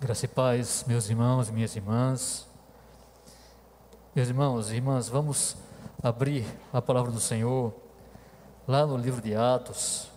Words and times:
Graça 0.00 0.24
e 0.24 0.28
paz, 0.28 0.82
meus 0.86 1.10
irmãos, 1.10 1.50
minhas 1.50 1.76
irmãs. 1.76 2.48
Meus 4.14 4.28
irmãos 4.30 4.70
e 4.70 4.76
irmãs, 4.76 5.10
vamos 5.10 5.58
abrir 6.02 6.46
a 6.72 6.80
palavra 6.80 7.12
do 7.12 7.20
Senhor 7.20 7.70
lá 8.66 8.86
no 8.86 8.96
livro 8.96 9.20
de 9.20 9.34
Atos. 9.34 10.08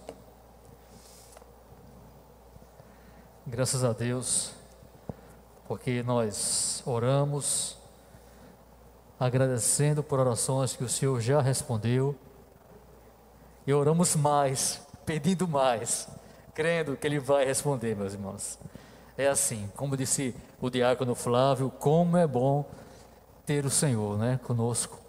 Graças 3.46 3.84
a 3.84 3.92
Deus, 3.92 4.54
porque 5.68 6.02
nós 6.02 6.82
oramos, 6.86 7.78
agradecendo 9.20 10.02
por 10.02 10.18
orações 10.18 10.78
que 10.78 10.84
o 10.86 10.90
Senhor 10.90 11.20
já 11.20 11.42
respondeu, 11.42 12.16
e 13.68 13.74
oramos 13.74 14.16
mais, 14.16 14.80
pedindo 15.06 15.46
mais, 15.46 16.08
crendo 16.54 16.96
que 16.96 17.06
Ele 17.06 17.20
vai 17.20 17.44
responder, 17.44 17.98
meus 17.98 18.14
irmãos 18.14 18.58
é 19.18 19.28
assim, 19.28 19.70
como 19.76 19.96
disse 19.96 20.36
o 20.60 20.70
diácono 20.70 21.14
Flávio, 21.14 21.70
como 21.70 22.18
é 22.18 22.26
bom 22.26 22.66
ter 23.46 23.66
o 23.66 23.70
Senhor, 23.70 24.18
né, 24.18 24.40
conosco. 24.44 25.00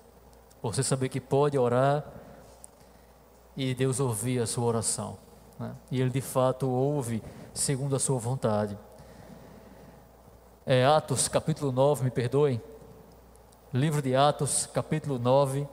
Você 0.62 0.83
saber 0.83 1.09
que 1.09 1.21
pode 1.21 1.59
orar 1.59 2.05
e 3.57 3.75
Deus 3.75 4.01
ouvir 4.01 4.41
a 4.41 4.47
sua 4.47 4.65
oração, 4.65 5.19
né? 5.59 5.75
E 5.91 6.01
Ele 6.01 6.11
de 6.11 6.21
fato 6.21 6.69
ouve 6.69 7.23
segundo 7.53 7.95
a 7.95 7.98
sua 7.98 8.19
vontade. 8.19 8.77
É 10.67 10.84
Atos 10.84 11.29
capítulo 11.29 11.71
9, 11.71 12.05
me 12.05 12.11
perdoem. 12.11 12.61
Livro 13.73 14.01
de 14.01 14.17
Atos, 14.17 14.67
capítulo 14.67 15.19
9, 15.19 15.69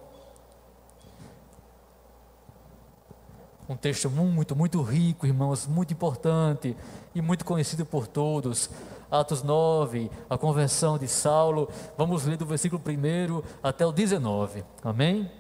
um 3.71 3.77
texto 3.77 4.09
muito, 4.09 4.53
muito 4.53 4.81
rico, 4.81 5.25
irmãos, 5.25 5.66
muito 5.66 5.93
importante 5.93 6.75
e 7.16 7.21
muito 7.21 7.45
conhecido 7.45 7.85
por 7.85 8.05
todos. 8.05 8.70
Atos 9.09 9.41
9, 9.44 10.11
a 10.30 10.38
conversão 10.38 10.97
de 10.97 11.07
Saulo. 11.07 11.69
Vamos 11.97 12.25
ler 12.25 12.36
do 12.36 12.45
versículo 12.45 12.81
1 12.86 13.42
até 13.64 13.86
o 13.86 13.94
19. 13.94 14.66
Amém? 14.83 15.31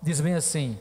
Diz 0.00 0.20
bem 0.20 0.34
assim: 0.34 0.78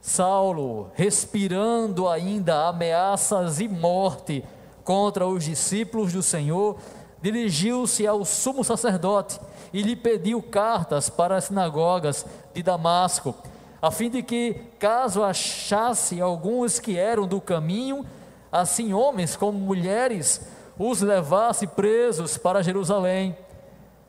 Saulo, 0.00 0.90
respirando 0.94 2.08
ainda 2.08 2.66
ameaças 2.66 3.60
e 3.60 3.68
morte 3.68 4.44
contra 4.82 5.24
os 5.24 5.44
discípulos 5.44 6.12
do 6.12 6.22
Senhor, 6.22 6.78
dirigiu-se 7.22 8.08
ao 8.08 8.24
sumo 8.24 8.64
sacerdote 8.64 9.40
e 9.72 9.82
lhe 9.82 9.94
pediu 9.94 10.42
cartas 10.42 11.08
para 11.08 11.36
as 11.36 11.44
sinagogas 11.44 12.26
de 12.52 12.60
Damasco 12.60 13.36
a 13.84 13.90
fim 13.90 14.08
de 14.08 14.22
que, 14.22 14.56
caso 14.78 15.22
achasse 15.22 16.18
alguns 16.18 16.80
que 16.80 16.96
eram 16.96 17.26
do 17.26 17.38
caminho, 17.38 18.06
assim 18.50 18.94
homens 18.94 19.36
como 19.36 19.58
mulheres, 19.58 20.40
os 20.78 21.02
levasse 21.02 21.66
presos 21.66 22.38
para 22.38 22.62
Jerusalém. 22.62 23.36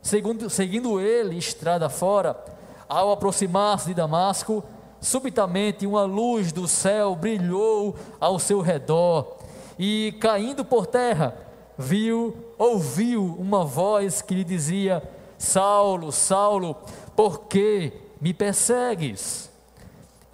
Segundo, 0.01 0.49
seguindo 0.49 0.97
ele 1.01 1.37
estrada 1.37 1.89
fora, 1.89 2.41
ao 2.87 3.11
aproximar-se 3.11 3.87
de 3.87 3.93
Damasco, 3.93 4.63
subitamente 5.01 5.85
uma 5.85 6.05
luz 6.05 6.53
do 6.53 6.69
céu 6.69 7.13
brilhou 7.13 7.97
ao 8.17 8.39
seu 8.39 8.61
redor, 8.61 9.35
e 9.77 10.15
caindo 10.21 10.63
por 10.63 10.87
terra, 10.87 11.35
viu, 11.77 12.33
ouviu 12.57 13.35
uma 13.37 13.65
voz 13.65 14.21
que 14.21 14.35
lhe 14.35 14.45
dizia: 14.45 15.03
Saulo, 15.37 16.13
Saulo, 16.13 16.77
por 17.13 17.41
que 17.49 17.91
me 18.21 18.33
persegues? 18.33 19.53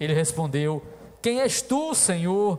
Ele 0.02 0.14
respondeu: 0.14 0.82
Quem 1.20 1.40
és 1.40 1.62
tu, 1.62 1.94
Senhor? 1.94 2.58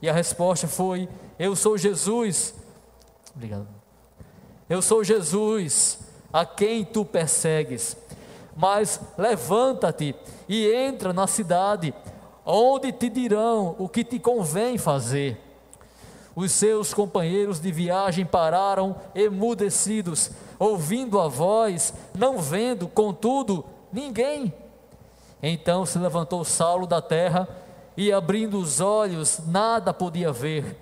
E 0.00 0.08
a 0.08 0.12
resposta 0.14 0.66
foi: 0.66 1.08
Eu 1.38 1.54
sou 1.54 1.76
Jesus. 1.76 2.54
Obrigado. 3.36 3.68
Eu 4.66 4.80
sou 4.80 5.04
Jesus, 5.04 5.98
a 6.32 6.46
quem 6.46 6.84
tu 6.84 7.04
persegues. 7.04 7.96
Mas 8.56 8.98
levanta-te 9.18 10.14
e 10.48 10.72
entra 10.72 11.12
na 11.12 11.26
cidade, 11.26 11.92
onde 12.46 12.92
te 12.92 13.10
dirão 13.10 13.76
o 13.78 13.88
que 13.88 14.02
te 14.02 14.18
convém 14.18 14.78
fazer. 14.78 15.38
Os 16.34 16.52
seus 16.52 16.94
companheiros 16.94 17.60
de 17.60 17.70
viagem 17.70 18.24
pararam 18.24 18.96
emudecidos, 19.14 20.30
ouvindo 20.58 21.20
a 21.20 21.28
voz, 21.28 21.92
não 22.16 22.38
vendo, 22.38 22.88
contudo, 22.88 23.64
ninguém. 23.92 24.54
Então 25.42 25.86
se 25.86 25.98
levantou 25.98 26.44
Saulo 26.44 26.86
da 26.86 27.00
terra 27.00 27.48
e, 27.96 28.12
abrindo 28.12 28.58
os 28.58 28.80
olhos, 28.80 29.40
nada 29.46 29.92
podia 29.92 30.32
ver. 30.32 30.76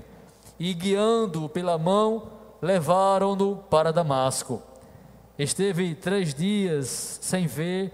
E 0.58 0.74
guiando-o 0.74 1.48
pela 1.48 1.78
mão, 1.78 2.30
levaram-no 2.60 3.56
para 3.70 3.92
Damasco. 3.92 4.62
Esteve 5.38 5.94
três 5.94 6.34
dias 6.34 7.18
sem 7.22 7.46
ver, 7.46 7.92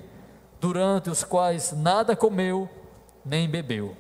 durante 0.59 1.11
os 1.11 1.23
quais 1.23 1.73
nada 1.73 2.17
comeu 2.17 2.69
nem 3.25 3.49
bebeu. 3.49 3.95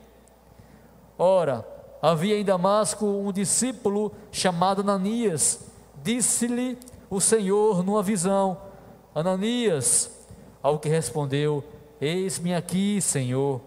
Ora, 1.18 1.66
havia 2.00 2.38
em 2.38 2.44
Damasco 2.44 3.04
um 3.04 3.30
discípulo 3.30 4.12
chamado 4.32 4.80
Ananias. 4.80 5.60
Disse-lhe 6.02 6.78
o 7.10 7.20
Senhor 7.20 7.84
numa 7.84 8.02
visão: 8.02 8.56
Ananias, 9.14 10.10
ao 10.62 10.78
que 10.78 10.88
respondeu: 10.88 11.62
Eis-me 12.00 12.54
aqui, 12.54 13.00
Senhor. 13.00 13.60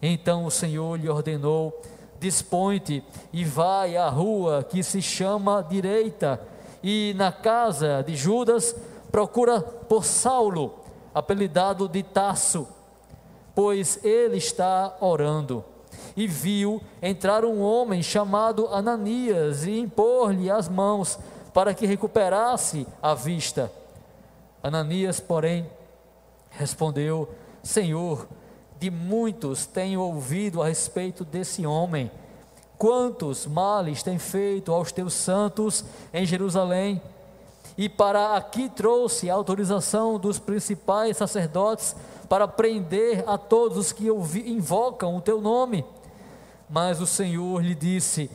Então 0.00 0.44
o 0.44 0.50
Senhor 0.50 0.98
lhe 0.98 1.08
ordenou: 1.08 1.80
Dispõe-te 2.20 3.02
e 3.32 3.44
vai 3.44 3.96
à 3.96 4.08
rua 4.08 4.64
que 4.64 4.82
se 4.82 5.02
chama 5.02 5.62
direita, 5.62 6.40
e 6.82 7.14
na 7.16 7.32
casa 7.32 8.02
de 8.02 8.14
Judas 8.16 8.74
procura 9.10 9.60
por 9.60 10.04
Saulo, 10.04 10.74
apelidado 11.14 11.88
de 11.88 12.02
Tasso, 12.02 12.68
pois 13.54 14.04
ele 14.04 14.36
está 14.36 14.96
orando. 15.00 15.64
E 16.16 16.26
viu 16.26 16.80
entrar 17.00 17.44
um 17.44 17.60
homem 17.60 18.02
chamado 18.02 18.66
Ananias 18.68 19.64
e 19.64 19.78
impor-lhe 19.78 20.50
as 20.50 20.68
mãos 20.68 21.18
para 21.52 21.74
que 21.74 21.86
recuperasse 21.86 22.86
a 23.02 23.14
vista. 23.14 23.70
Ananias, 24.62 25.20
porém, 25.20 25.68
respondeu: 26.50 27.28
Senhor, 27.68 28.26
de 28.80 28.90
muitos 28.90 29.66
tenho 29.66 30.00
ouvido 30.00 30.62
a 30.62 30.68
respeito 30.68 31.22
desse 31.22 31.66
homem. 31.66 32.10
Quantos 32.78 33.46
males 33.46 34.02
tem 34.02 34.18
feito 34.18 34.72
aos 34.72 34.90
teus 34.90 35.12
santos 35.12 35.84
em 36.10 36.24
Jerusalém? 36.24 37.02
E 37.76 37.86
para 37.86 38.36
aqui 38.36 38.70
trouxe 38.70 39.28
a 39.28 39.34
autorização 39.34 40.18
dos 40.18 40.38
principais 40.38 41.18
sacerdotes 41.18 41.94
para 42.26 42.48
prender 42.48 43.22
a 43.28 43.36
todos 43.36 43.76
os 43.76 43.92
que 43.92 44.06
invocam 44.06 45.14
o 45.14 45.20
teu 45.20 45.38
nome. 45.38 45.84
Mas 46.70 47.02
o 47.02 47.06
Senhor 47.06 47.62
lhe 47.62 47.74
disse: 47.74 48.30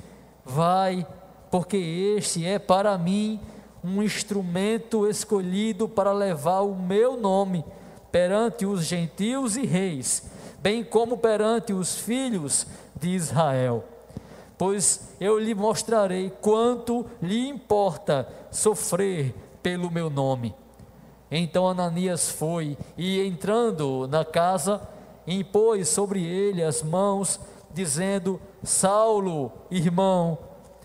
Vai, 0.46 1.08
porque 1.50 1.76
este 1.76 2.46
é 2.46 2.60
para 2.60 2.96
mim 3.00 3.40
um 3.84 4.04
instrumento 4.04 5.10
escolhido 5.10 5.90
para 5.90 6.14
levar 6.14 6.62
o 6.62 6.76
meu 6.76 7.18
nome 7.18 7.66
perante 8.14 8.64
os 8.64 8.86
gentios 8.86 9.58
e 9.58 9.66
reis, 9.66 10.22
bem 10.60 10.84
como 10.84 11.18
perante 11.18 11.74
os 11.74 11.98
filhos 11.98 12.68
de 12.96 13.10
Israel. 13.10 13.84
Pois 14.56 15.10
eu 15.20 15.40
lhe 15.40 15.56
mostrarei 15.56 16.32
quanto 16.40 17.08
lhe 17.20 17.48
importa 17.48 18.30
sofrer 18.52 19.34
pelo 19.64 19.90
meu 19.90 20.12
nome. 20.12 20.54
Então 21.32 21.68
Ananias 21.68 22.30
foi 22.30 22.78
e, 22.96 23.20
entrando 23.26 24.08
na 24.08 24.24
casa, 24.24 24.80
impôs 25.26 25.90
sobre 25.90 26.24
ele 26.24 26.62
as 26.62 26.84
mãos, 26.84 27.40
dizendo: 27.74 28.40
Saulo, 28.62 29.52
irmão, 29.72 30.38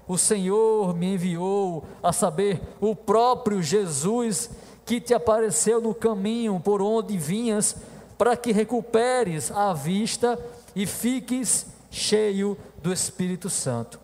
o 0.09 0.17
Senhor 0.17 0.97
me 0.97 1.13
enviou 1.13 1.85
a 2.03 2.11
saber, 2.11 2.63
o 2.81 2.97
próprio 2.97 3.63
Jesus 3.63 4.51
que 4.88 5.02
te 5.02 5.12
apareceu 5.12 5.82
no 5.82 5.94
caminho 5.94 6.58
por 6.58 6.81
onde 6.81 7.19
vinhas, 7.19 7.76
para 8.17 8.35
que 8.35 8.52
recuperes 8.52 9.50
a 9.50 9.75
vista 9.75 10.43
e 10.75 10.87
fiques 10.87 11.67
cheio 11.90 12.56
do 12.82 12.90
Espírito 12.90 13.50
Santo. 13.50 14.00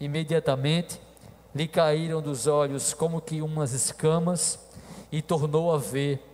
Imediatamente 0.00 0.98
lhe 1.54 1.68
caíram 1.68 2.22
dos 2.22 2.46
olhos 2.46 2.94
como 2.94 3.20
que 3.20 3.42
umas 3.42 3.74
escamas 3.74 4.58
e 5.12 5.20
tornou 5.20 5.70
a 5.70 5.76
ver. 5.76 6.26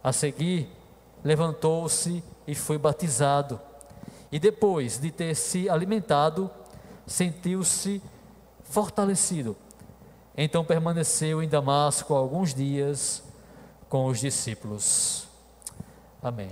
A 0.00 0.12
seguir, 0.12 0.68
levantou-se 1.24 2.22
e 2.46 2.54
foi 2.54 2.78
batizado. 2.78 3.60
E 4.30 4.38
depois 4.38 5.00
de 5.00 5.10
ter 5.10 5.34
se 5.34 5.68
alimentado, 5.68 6.48
sentiu-se 7.08 8.00
fortalecido 8.62 9.56
então 10.36 10.64
permaneceu 10.64 11.42
em 11.42 11.48
Damasco 11.48 12.14
alguns 12.14 12.54
dias 12.54 13.22
com 13.88 14.06
os 14.06 14.20
discípulos. 14.20 15.28
Amém. 16.22 16.50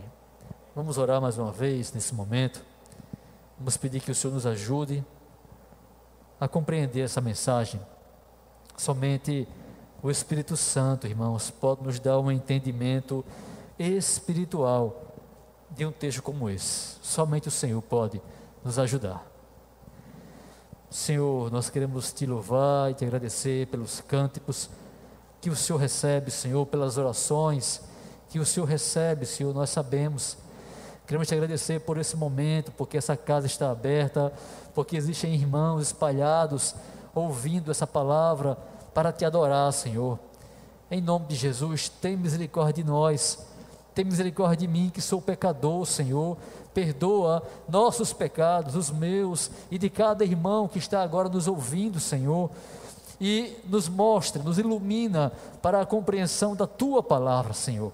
Vamos 0.74 0.98
orar 0.98 1.20
mais 1.20 1.38
uma 1.38 1.50
vez 1.50 1.92
nesse 1.92 2.14
momento. 2.14 2.62
Vamos 3.58 3.76
pedir 3.76 4.00
que 4.00 4.10
o 4.10 4.14
Senhor 4.14 4.34
nos 4.34 4.46
ajude 4.46 5.04
a 6.40 6.48
compreender 6.48 7.00
essa 7.00 7.20
mensagem. 7.20 7.80
Somente 8.76 9.46
o 10.02 10.10
Espírito 10.10 10.56
Santo, 10.56 11.06
irmãos, 11.06 11.50
pode 11.50 11.82
nos 11.82 11.98
dar 11.98 12.18
um 12.18 12.30
entendimento 12.30 13.24
espiritual 13.78 15.14
de 15.70 15.86
um 15.86 15.92
texto 15.92 16.22
como 16.22 16.48
esse. 16.48 16.96
Somente 17.02 17.48
o 17.48 17.50
Senhor 17.50 17.80
pode 17.82 18.20
nos 18.64 18.78
ajudar. 18.78 19.29
Senhor, 20.90 21.52
nós 21.52 21.70
queremos 21.70 22.12
te 22.12 22.26
louvar 22.26 22.90
e 22.90 22.94
te 22.94 23.04
agradecer 23.04 23.68
pelos 23.68 24.00
cânticos 24.00 24.68
que 25.40 25.48
o 25.48 25.54
Senhor 25.54 25.78
recebe, 25.78 26.32
Senhor, 26.32 26.66
pelas 26.66 26.98
orações 26.98 27.80
que 28.28 28.38
o 28.38 28.46
Senhor 28.46 28.66
recebe, 28.66 29.24
Senhor, 29.26 29.54
nós 29.54 29.70
sabemos. 29.70 30.36
Queremos 31.06 31.28
te 31.28 31.34
agradecer 31.34 31.80
por 31.80 31.98
esse 31.98 32.16
momento, 32.16 32.72
porque 32.72 32.96
essa 32.96 33.16
casa 33.16 33.46
está 33.46 33.70
aberta, 33.70 34.32
porque 34.74 34.96
existem 34.96 35.34
irmãos 35.34 35.82
espalhados 35.82 36.74
ouvindo 37.14 37.70
essa 37.70 37.86
palavra 37.86 38.56
para 38.94 39.12
te 39.12 39.24
adorar, 39.24 39.72
Senhor. 39.72 40.18
Em 40.90 41.00
nome 41.00 41.26
de 41.26 41.36
Jesus, 41.36 41.88
tem 41.88 42.16
misericórdia 42.16 42.82
de 42.82 42.88
nós. 42.88 43.49
Tem 43.94 44.04
misericórdia 44.04 44.56
de 44.56 44.68
mim, 44.68 44.90
que 44.92 45.00
sou 45.00 45.20
pecador, 45.20 45.84
Senhor. 45.86 46.36
Perdoa 46.72 47.42
nossos 47.68 48.12
pecados, 48.12 48.76
os 48.76 48.90
meus 48.90 49.50
e 49.70 49.78
de 49.78 49.90
cada 49.90 50.24
irmão 50.24 50.68
que 50.68 50.78
está 50.78 51.02
agora 51.02 51.28
nos 51.28 51.48
ouvindo, 51.48 51.98
Senhor. 51.98 52.50
E 53.20 53.56
nos 53.66 53.88
mostre, 53.88 54.42
nos 54.42 54.58
ilumina 54.58 55.32
para 55.60 55.80
a 55.80 55.86
compreensão 55.86 56.56
da 56.56 56.66
tua 56.66 57.02
palavra, 57.02 57.52
Senhor 57.52 57.92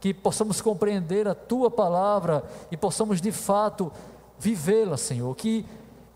que 0.00 0.14
possamos 0.14 0.60
compreender 0.60 1.28
a 1.28 1.34
tua 1.34 1.70
palavra 1.70 2.42
e 2.70 2.76
possamos 2.76 3.20
de 3.20 3.30
fato 3.30 3.92
vivê-la, 4.38 4.96
Senhor. 4.96 5.36
Que 5.36 5.66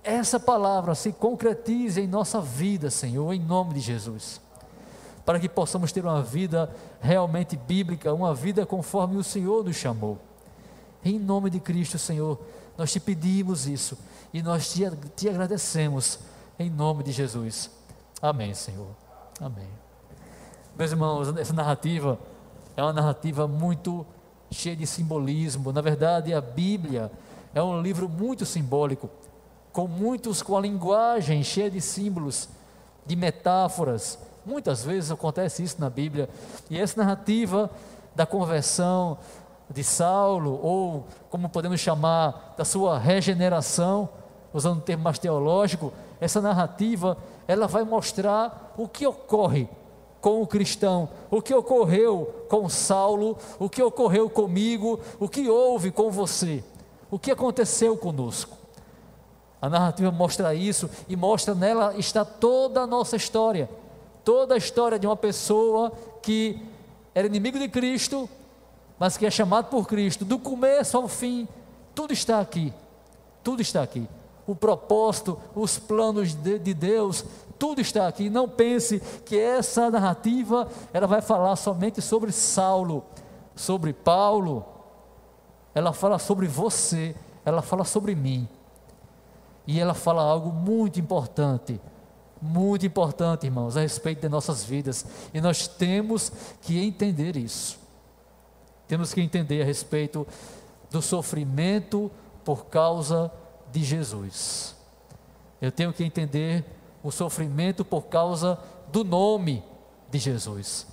essa 0.02 0.40
palavra 0.40 0.94
se 0.94 1.12
concretize 1.12 2.00
em 2.00 2.06
nossa 2.06 2.40
vida, 2.40 2.90
Senhor, 2.90 3.32
em 3.32 3.40
nome 3.40 3.74
de 3.74 3.80
Jesus. 3.80 4.40
Para 5.24 5.40
que 5.40 5.48
possamos 5.48 5.90
ter 5.92 6.04
uma 6.04 6.22
vida 6.22 6.70
realmente 7.00 7.56
bíblica, 7.56 8.12
uma 8.12 8.34
vida 8.34 8.66
conforme 8.66 9.16
o 9.16 9.24
Senhor 9.24 9.64
nos 9.64 9.76
chamou. 9.76 10.18
Em 11.04 11.18
nome 11.18 11.50
de 11.50 11.60
Cristo, 11.60 11.98
Senhor, 11.98 12.38
nós 12.76 12.92
te 12.92 13.00
pedimos 13.00 13.66
isso 13.66 13.96
e 14.32 14.42
nós 14.42 14.72
te, 14.72 14.82
te 15.14 15.28
agradecemos 15.28 16.18
em 16.58 16.70
nome 16.70 17.02
de 17.04 17.12
Jesus. 17.12 17.70
Amém, 18.20 18.54
Senhor. 18.54 18.88
Amém. 19.40 19.68
Meus 20.76 20.90
irmãos, 20.90 21.36
essa 21.36 21.52
narrativa 21.52 22.18
é 22.76 22.82
uma 22.82 22.92
narrativa 22.92 23.46
muito 23.46 24.06
cheia 24.50 24.74
de 24.74 24.86
simbolismo. 24.86 25.72
Na 25.72 25.80
verdade, 25.80 26.32
a 26.32 26.40
Bíblia 26.40 27.10
é 27.54 27.62
um 27.62 27.80
livro 27.80 28.08
muito 28.08 28.44
simbólico, 28.44 29.08
com 29.72 29.86
muitos 29.86 30.42
com 30.42 30.56
a 30.56 30.60
linguagem 30.60 31.42
cheia 31.42 31.70
de 31.70 31.80
símbolos, 31.80 32.48
de 33.06 33.14
metáforas. 33.14 34.18
Muitas 34.44 34.84
vezes 34.84 35.10
acontece 35.10 35.62
isso 35.62 35.80
na 35.80 35.88
Bíblia. 35.88 36.28
E 36.68 36.78
essa 36.78 37.00
narrativa 37.00 37.70
da 38.14 38.26
conversão 38.26 39.18
de 39.70 39.82
Saulo, 39.82 40.60
ou 40.62 41.06
como 41.30 41.48
podemos 41.48 41.80
chamar, 41.80 42.54
da 42.56 42.64
sua 42.64 42.98
regeneração, 42.98 44.08
usando 44.52 44.78
um 44.78 44.80
termo 44.80 45.04
mais 45.04 45.18
teológico, 45.18 45.92
essa 46.20 46.40
narrativa, 46.40 47.16
ela 47.48 47.66
vai 47.66 47.84
mostrar 47.84 48.74
o 48.76 48.86
que 48.86 49.06
ocorre 49.06 49.68
com 50.20 50.40
o 50.40 50.46
cristão, 50.46 51.08
o 51.30 51.42
que 51.42 51.54
ocorreu 51.54 52.46
com 52.48 52.68
Saulo, 52.68 53.36
o 53.58 53.68
que 53.68 53.82
ocorreu 53.82 54.30
comigo, 54.30 55.00
o 55.18 55.28
que 55.28 55.50
houve 55.50 55.90
com 55.90 56.10
você, 56.10 56.62
o 57.10 57.18
que 57.18 57.30
aconteceu 57.30 57.96
conosco. 57.96 58.56
A 59.60 59.68
narrativa 59.68 60.10
mostra 60.10 60.54
isso 60.54 60.88
e 61.08 61.16
mostra 61.16 61.54
nela 61.54 61.94
está 61.96 62.24
toda 62.24 62.82
a 62.82 62.86
nossa 62.86 63.16
história, 63.16 63.68
toda 64.24 64.54
a 64.54 64.58
história 64.58 64.98
de 64.98 65.06
uma 65.06 65.16
pessoa 65.16 65.92
que 66.22 66.60
era 67.14 67.26
inimigo 67.26 67.58
de 67.58 67.68
Cristo, 67.68 68.28
mas 68.98 69.16
que 69.16 69.26
é 69.26 69.30
chamado 69.30 69.66
por 69.66 69.86
Cristo, 69.86 70.24
do 70.24 70.38
começo 70.38 70.96
ao 70.96 71.06
fim, 71.06 71.46
tudo 71.94 72.12
está 72.12 72.40
aqui, 72.40 72.72
tudo 73.42 73.60
está 73.62 73.82
aqui. 73.82 74.08
O 74.46 74.54
propósito, 74.54 75.38
os 75.54 75.78
planos 75.78 76.34
de, 76.34 76.58
de 76.58 76.74
Deus 76.74 77.24
tudo 77.58 77.80
está 77.80 78.06
aqui. 78.06 78.28
Não 78.28 78.48
pense 78.48 79.00
que 79.24 79.38
essa 79.38 79.90
narrativa 79.90 80.68
ela 80.92 81.06
vai 81.06 81.20
falar 81.20 81.56
somente 81.56 82.00
sobre 82.02 82.32
Saulo, 82.32 83.04
sobre 83.54 83.92
Paulo. 83.92 84.64
Ela 85.74 85.92
fala 85.92 86.18
sobre 86.18 86.46
você, 86.46 87.14
ela 87.44 87.62
fala 87.62 87.84
sobre 87.84 88.14
mim. 88.14 88.48
E 89.66 89.80
ela 89.80 89.94
fala 89.94 90.22
algo 90.22 90.52
muito 90.52 91.00
importante, 91.00 91.80
muito 92.44 92.84
importante, 92.84 93.46
irmãos, 93.46 93.76
a 93.76 93.80
respeito 93.80 94.20
de 94.20 94.28
nossas 94.28 94.62
vidas. 94.64 95.06
E 95.32 95.40
nós 95.40 95.66
temos 95.66 96.30
que 96.60 96.78
entender 96.78 97.36
isso. 97.36 97.78
Temos 98.86 99.14
que 99.14 99.20
entender 99.22 99.62
a 99.62 99.64
respeito 99.64 100.26
do 100.90 101.00
sofrimento 101.00 102.10
por 102.44 102.66
causa 102.66 103.32
de 103.72 103.82
Jesus. 103.82 104.76
Eu 105.60 105.72
tenho 105.72 105.92
que 105.92 106.04
entender 106.04 106.64
o 107.02 107.10
sofrimento 107.10 107.84
por 107.84 108.02
causa 108.02 108.58
do 108.92 109.02
nome 109.02 109.64
de 110.10 110.18
Jesus, 110.18 110.86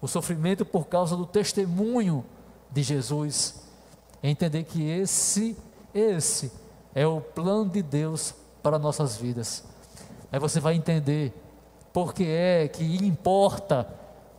o 0.00 0.06
sofrimento 0.06 0.64
por 0.64 0.86
causa 0.86 1.16
do 1.16 1.26
testemunho 1.26 2.24
de 2.70 2.82
Jesus. 2.82 3.66
É 4.22 4.30
entender 4.30 4.64
que 4.64 4.88
esse, 4.88 5.56
esse 5.92 6.52
é 6.94 7.06
o 7.06 7.20
plano 7.20 7.68
de 7.68 7.82
Deus 7.82 8.34
para 8.62 8.78
nossas 8.78 9.16
vidas. 9.16 9.64
Aí 10.30 10.38
você 10.38 10.60
vai 10.60 10.74
entender 10.74 11.32
por 11.92 12.12
que 12.12 12.24
é 12.24 12.68
que 12.68 12.84
importa, 13.06 13.88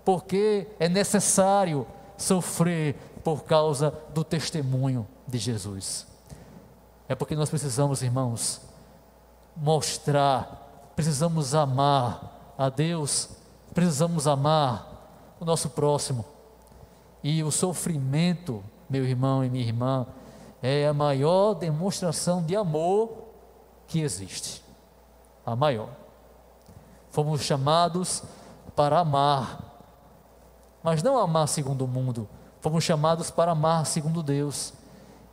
porque 0.05 0.67
é 0.79 0.87
necessário 0.87 1.87
sofrer 2.17 2.95
por 3.23 3.43
causa 3.43 3.93
do 4.13 4.23
testemunho 4.23 5.07
de 5.27 5.37
Jesus. 5.37 6.07
É 7.09 7.15
porque 7.15 7.35
nós 7.35 7.49
precisamos, 7.49 8.01
irmãos, 8.01 8.61
mostrar 9.55 10.67
precisamos 10.97 11.53
amar 11.53 12.55
a 12.57 12.69
Deus, 12.69 13.29
precisamos 13.71 14.25
amar 14.25 15.35
o 15.39 15.45
nosso 15.45 15.69
próximo. 15.69 16.25
E 17.23 17.43
o 17.43 17.51
sofrimento, 17.51 18.63
meu 18.89 19.05
irmão 19.05 19.45
e 19.45 19.49
minha 19.49 19.63
irmã, 19.63 20.07
é 20.59 20.87
a 20.87 20.93
maior 20.95 21.53
demonstração 21.53 22.41
de 22.41 22.55
amor 22.55 23.11
que 23.87 24.01
existe. 24.01 24.63
A 25.47 25.55
maior. 25.55 25.87
Fomos 27.09 27.41
chamados 27.41 28.21
para 28.75 28.99
amar, 28.99 29.63
mas 30.83 31.01
não 31.01 31.17
amar 31.17 31.47
segundo 31.47 31.85
o 31.85 31.87
mundo, 31.87 32.27
fomos 32.59 32.83
chamados 32.83 33.31
para 33.31 33.53
amar 33.53 33.85
segundo 33.85 34.21
Deus. 34.21 34.73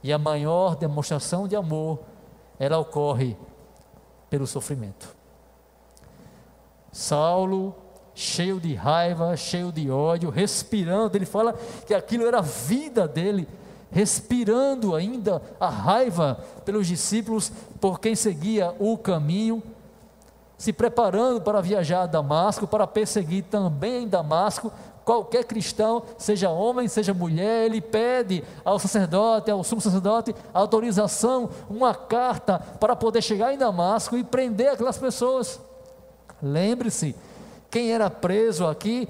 E 0.04 0.12
a 0.12 0.18
maior 0.18 0.76
demonstração 0.76 1.48
de 1.48 1.56
amor, 1.56 1.98
ela 2.60 2.78
ocorre 2.78 3.36
pelo 4.30 4.46
sofrimento. 4.46 5.16
Saulo, 6.92 7.74
cheio 8.14 8.60
de 8.60 8.72
raiva, 8.72 9.36
cheio 9.36 9.72
de 9.72 9.90
ódio, 9.90 10.30
respirando, 10.30 11.16
ele 11.16 11.26
fala 11.26 11.54
que 11.86 11.92
aquilo 11.92 12.24
era 12.24 12.38
a 12.38 12.42
vida 12.42 13.08
dele, 13.08 13.48
respirando 13.90 14.94
ainda 14.94 15.42
a 15.58 15.68
raiva 15.68 16.38
pelos 16.64 16.86
discípulos, 16.86 17.50
por 17.80 17.98
quem 17.98 18.14
seguia 18.14 18.72
o 18.78 18.96
caminho, 18.96 19.60
se 20.56 20.72
preparando 20.72 21.40
para 21.40 21.60
viajar 21.60 22.02
a 22.02 22.06
Damasco, 22.06 22.66
para 22.66 22.86
perseguir 22.86 23.44
também 23.44 24.04
em 24.04 24.08
Damasco 24.08 24.72
qualquer 25.04 25.44
cristão, 25.44 26.02
seja 26.16 26.48
homem, 26.48 26.88
seja 26.88 27.12
mulher, 27.12 27.66
ele 27.66 27.80
pede 27.80 28.42
ao 28.64 28.78
sacerdote, 28.78 29.50
ao 29.50 29.62
sumo 29.62 29.80
sacerdote, 29.80 30.34
autorização, 30.52 31.50
uma 31.68 31.94
carta 31.94 32.58
para 32.58 32.96
poder 32.96 33.22
chegar 33.22 33.52
em 33.52 33.58
Damasco 33.58 34.16
e 34.16 34.24
prender 34.24 34.68
aquelas 34.68 34.96
pessoas. 34.96 35.60
Lembre-se, 36.42 37.14
quem 37.70 37.92
era 37.92 38.08
preso 38.08 38.66
aqui, 38.66 39.08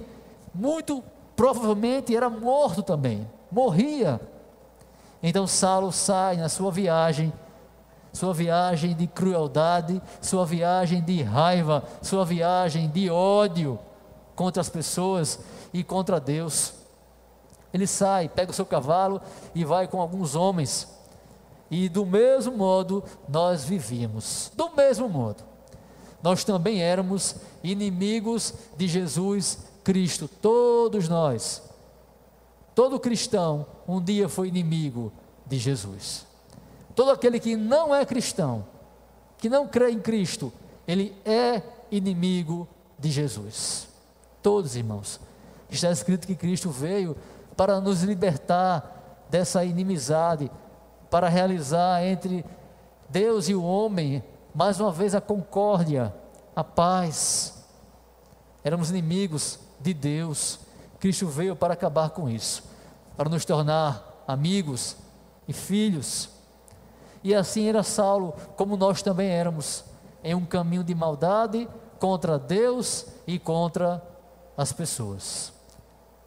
muito 0.52 1.02
provavelmente 1.36 2.14
era 2.14 2.28
morto 2.28 2.82
também, 2.82 3.28
morria. 3.50 4.20
Então 5.22 5.46
Saulo 5.46 5.92
sai 5.92 6.36
na 6.36 6.48
sua 6.48 6.70
viagem, 6.70 7.32
sua 8.14 8.32
viagem 8.32 8.94
de 8.94 9.06
crueldade, 9.06 10.00
sua 10.22 10.46
viagem 10.46 11.02
de 11.02 11.22
raiva, 11.22 11.84
sua 12.00 12.24
viagem 12.24 12.88
de 12.88 13.10
ódio 13.10 13.78
contra 14.34 14.62
as 14.62 14.70
pessoas 14.70 15.38
e 15.72 15.84
contra 15.84 16.18
Deus. 16.18 16.72
Ele 17.72 17.86
sai, 17.86 18.28
pega 18.28 18.52
o 18.52 18.54
seu 18.54 18.64
cavalo 18.64 19.20
e 19.54 19.64
vai 19.64 19.86
com 19.86 20.00
alguns 20.00 20.34
homens. 20.34 20.88
E 21.70 21.88
do 21.88 22.06
mesmo 22.06 22.56
modo 22.56 23.04
nós 23.28 23.64
vivíamos, 23.64 24.50
do 24.56 24.70
mesmo 24.74 25.08
modo 25.08 25.44
nós 26.24 26.42
também 26.42 26.82
éramos 26.82 27.36
inimigos 27.62 28.54
de 28.78 28.88
Jesus 28.88 29.58
Cristo, 29.84 30.26
todos 30.26 31.06
nós. 31.06 31.62
Todo 32.74 32.98
cristão 32.98 33.66
um 33.86 34.02
dia 34.02 34.26
foi 34.26 34.48
inimigo 34.48 35.12
de 35.46 35.58
Jesus. 35.58 36.26
Todo 36.94 37.10
aquele 37.10 37.40
que 37.40 37.56
não 37.56 37.94
é 37.94 38.04
cristão, 38.04 38.64
que 39.38 39.48
não 39.48 39.66
crê 39.66 39.90
em 39.90 40.00
Cristo, 40.00 40.52
ele 40.86 41.16
é 41.24 41.62
inimigo 41.90 42.68
de 42.98 43.10
Jesus. 43.10 43.88
Todos, 44.42 44.76
irmãos. 44.76 45.20
Está 45.70 45.90
escrito 45.90 46.26
que 46.26 46.36
Cristo 46.36 46.70
veio 46.70 47.16
para 47.56 47.80
nos 47.80 48.02
libertar 48.02 49.24
dessa 49.28 49.64
inimizade, 49.64 50.50
para 51.10 51.28
realizar 51.28 52.04
entre 52.04 52.44
Deus 53.08 53.48
e 53.48 53.54
o 53.54 53.62
homem, 53.62 54.22
mais 54.54 54.78
uma 54.78 54.92
vez, 54.92 55.14
a 55.14 55.20
concórdia, 55.20 56.14
a 56.54 56.62
paz. 56.62 57.64
Éramos 58.62 58.90
inimigos 58.90 59.58
de 59.80 59.92
Deus. 59.92 60.60
Cristo 61.00 61.26
veio 61.26 61.56
para 61.56 61.74
acabar 61.74 62.10
com 62.10 62.28
isso, 62.28 62.62
para 63.16 63.28
nos 63.28 63.44
tornar 63.44 64.24
amigos 64.26 64.96
e 65.46 65.52
filhos. 65.52 66.30
E 67.24 67.34
assim 67.34 67.66
era 67.66 67.82
Saulo, 67.82 68.34
como 68.54 68.76
nós 68.76 69.00
também 69.00 69.30
éramos, 69.30 69.82
em 70.22 70.34
um 70.34 70.44
caminho 70.44 70.84
de 70.84 70.94
maldade 70.94 71.66
contra 71.98 72.38
Deus 72.38 73.06
e 73.26 73.38
contra 73.38 74.02
as 74.54 74.72
pessoas. 74.72 75.50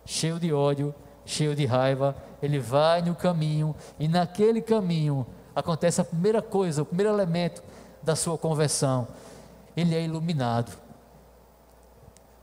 Cheio 0.04 0.39
de 0.39 0.51
ódio, 0.51 0.94
cheio 1.24 1.56
de 1.56 1.68
raiva, 1.68 2.16
ele 2.42 2.58
vai 2.58 3.04
no 3.04 3.13
caminho 3.13 3.75
e 4.00 4.08
naquele 4.08 4.60
caminho 4.60 5.25
acontece 5.56 6.01
a 6.01 6.06
primeira 6.06 6.42
coisa, 6.42 6.82
o 6.82 6.86
primeiro 6.86 7.12
elemento 7.12 7.63
da 8.01 8.16
sua 8.16 8.38
conversão. 8.38 9.08
Ele 9.75 9.94
é 9.94 10.01
iluminado. 10.04 10.75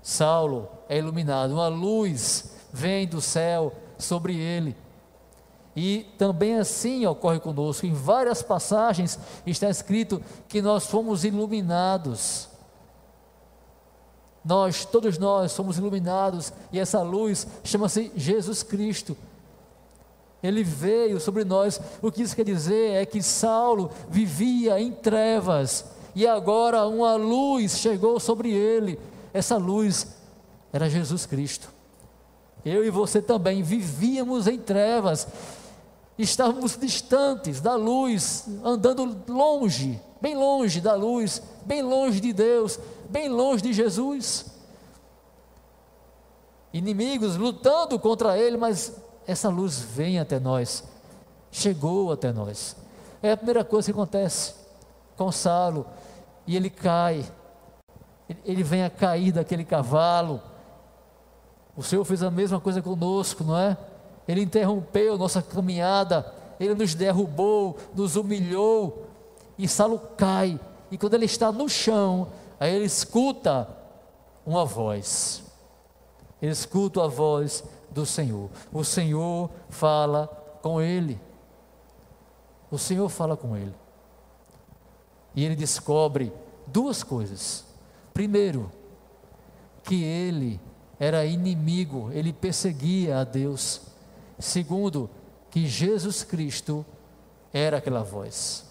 Saulo 0.01 0.69
é 0.89 0.99
iluminado, 0.99 1.55
uma 1.55 1.67
luz 1.67 2.55
vem 2.73 3.07
do 3.07 3.21
céu 3.21 3.73
sobre 3.99 4.37
ele. 4.37 4.77
E 5.77 6.07
também 6.17 6.59
assim 6.59 7.05
ocorre 7.07 7.41
conosco. 7.41 7.87
Em 7.87 7.93
várias 7.93 8.43
passagens 8.43 9.19
está 9.47 9.69
escrito 9.69 10.23
que 10.49 10.63
nós 10.63 10.87
fomos 10.87 11.25
iluminados. 11.25 12.49
Nós, 14.45 14.85
todos 14.85 15.19
nós, 15.19 15.53
somos 15.53 15.79
iluminados 15.79 16.53
e 16.71 16.79
essa 16.79 17.03
luz 17.03 17.47
chama-se 17.65 18.13
Jesus 18.15 18.63
Cristo. 18.63 19.17
Ele 20.43 20.63
veio 20.63 21.19
sobre 21.19 21.45
nós. 21.45 21.81
O 22.03 22.13
que 22.13 22.23
isso 22.23 22.37
quer 22.37 22.45
dizer 22.45 22.91
é 22.93 23.07
que 23.07 23.23
Saulo 23.23 23.91
vivia 24.11 24.79
em 24.79 24.93
trevas 24.93 25.87
e 26.15 26.27
agora 26.27 26.87
uma 26.87 27.17
luz 27.17 27.79
chegou 27.79 28.21
sobre 28.21 28.53
ele. 28.53 29.01
Essa 29.33 29.57
luz 29.57 30.07
era 30.73 30.89
Jesus 30.89 31.27
Cristo. 31.27 31.69
Eu 32.65 32.85
e 32.85 32.91
você 32.91 33.21
também 33.21 33.63
vivíamos 33.63 34.47
em 34.47 34.59
trevas, 34.59 35.27
estávamos 36.19 36.77
distantes 36.77 37.61
da 37.61 37.75
luz, 37.75 38.47
andando 38.63 39.23
longe, 39.29 40.01
bem 40.21 40.37
longe 40.37 40.81
da 40.81 40.95
luz, 40.95 41.43
bem 41.65 41.83
longe 41.83 42.21
de 42.21 42.33
Deus, 42.33 42.79
bem 43.11 43.29
longe 43.29 43.63
de 43.63 43.73
Jesus. 43.73 44.47
Inimigos 46.73 47.37
lutando 47.37 47.99
contra 47.99 48.39
ele, 48.39 48.57
mas 48.57 48.93
essa 49.27 49.49
luz 49.49 49.79
vem 49.79 50.19
até 50.19 50.39
nós, 50.39 50.85
chegou 51.51 52.13
até 52.13 52.33
nós. 52.33 52.77
É 53.23 53.33
a 53.33 53.37
primeira 53.37 53.65
coisa 53.65 53.87
que 53.87 53.93
acontece 53.93 54.55
com 55.17 55.31
Saulo, 55.33 55.87
e 56.47 56.57
ele 56.57 56.69
cai, 56.69 57.25
ele 58.45 58.63
vem 58.63 58.85
a 58.85 58.91
cair 58.91 59.33
daquele 59.33 59.65
cavalo. 59.65 60.43
O 61.77 61.83
Senhor 61.83 62.05
fez 62.05 62.23
a 62.23 62.31
mesma 62.31 62.61
coisa 62.61 62.81
conosco, 62.81 63.43
não 63.43 63.59
é? 63.59 63.77
Ele 64.27 64.43
interrompeu 64.43 65.19
nossa 65.19 65.43
caminhada, 65.43 66.33
ele 66.59 66.75
nos 66.75 66.95
derrubou, 66.95 67.77
nos 67.95 68.17
humilhou, 68.17 69.07
e 69.59 69.69
Saulo 69.69 69.99
cai. 70.17 70.59
E 70.91 70.99
quando 70.99 71.15
ele 71.15 71.27
está 71.27 71.51
no 71.53 71.69
chão, 71.69 72.29
aí 72.59 72.75
ele 72.75 72.85
escuta 72.85 73.69
uma 74.47 74.65
voz. 74.65 75.43
Ele 76.41 76.53
escuta 76.53 77.05
a 77.05 77.07
voz 77.07 77.65
do 77.91 78.05
Senhor. 78.05 78.51
O 78.73 78.85
Senhor 78.85 79.51
fala 79.69 80.27
com 80.63 80.81
ele. 80.81 81.19
O 82.71 82.79
Senhor 82.79 83.09
fala 83.09 83.37
com 83.37 83.57
ele. 83.57 83.75
E 85.35 85.45
ele 85.45 85.57
descobre 85.57 86.33
duas 86.67 87.03
coisas. 87.03 87.65
Primeiro, 88.13 88.71
que 89.83 90.03
ele 90.03 90.61
era 90.99 91.25
inimigo, 91.25 92.11
ele 92.13 92.33
perseguia 92.33 93.19
a 93.19 93.25
Deus. 93.25 93.83
Segundo, 94.39 95.09
que 95.51 95.67
Jesus 95.67 96.25
Cristo 96.25 96.85
era 97.53 97.79
aquela 97.79 98.03
voz. 98.03 98.65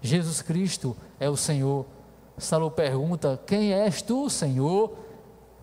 Jesus 0.00 0.40
Cristo 0.42 0.96
é 1.20 1.28
o 1.28 1.36
Senhor. 1.36 1.86
Saulo 2.38 2.70
pergunta: 2.70 3.40
Quem 3.46 3.72
és 3.72 4.02
tu, 4.02 4.30
Senhor? 4.30 4.96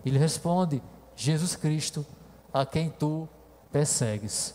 Ele 0.04 0.18
responde: 0.18 0.82
Jesus 1.16 1.56
Cristo 1.56 2.06
a 2.52 2.64
quem 2.64 2.88
tu 2.88 3.28
persegues. 3.72 4.54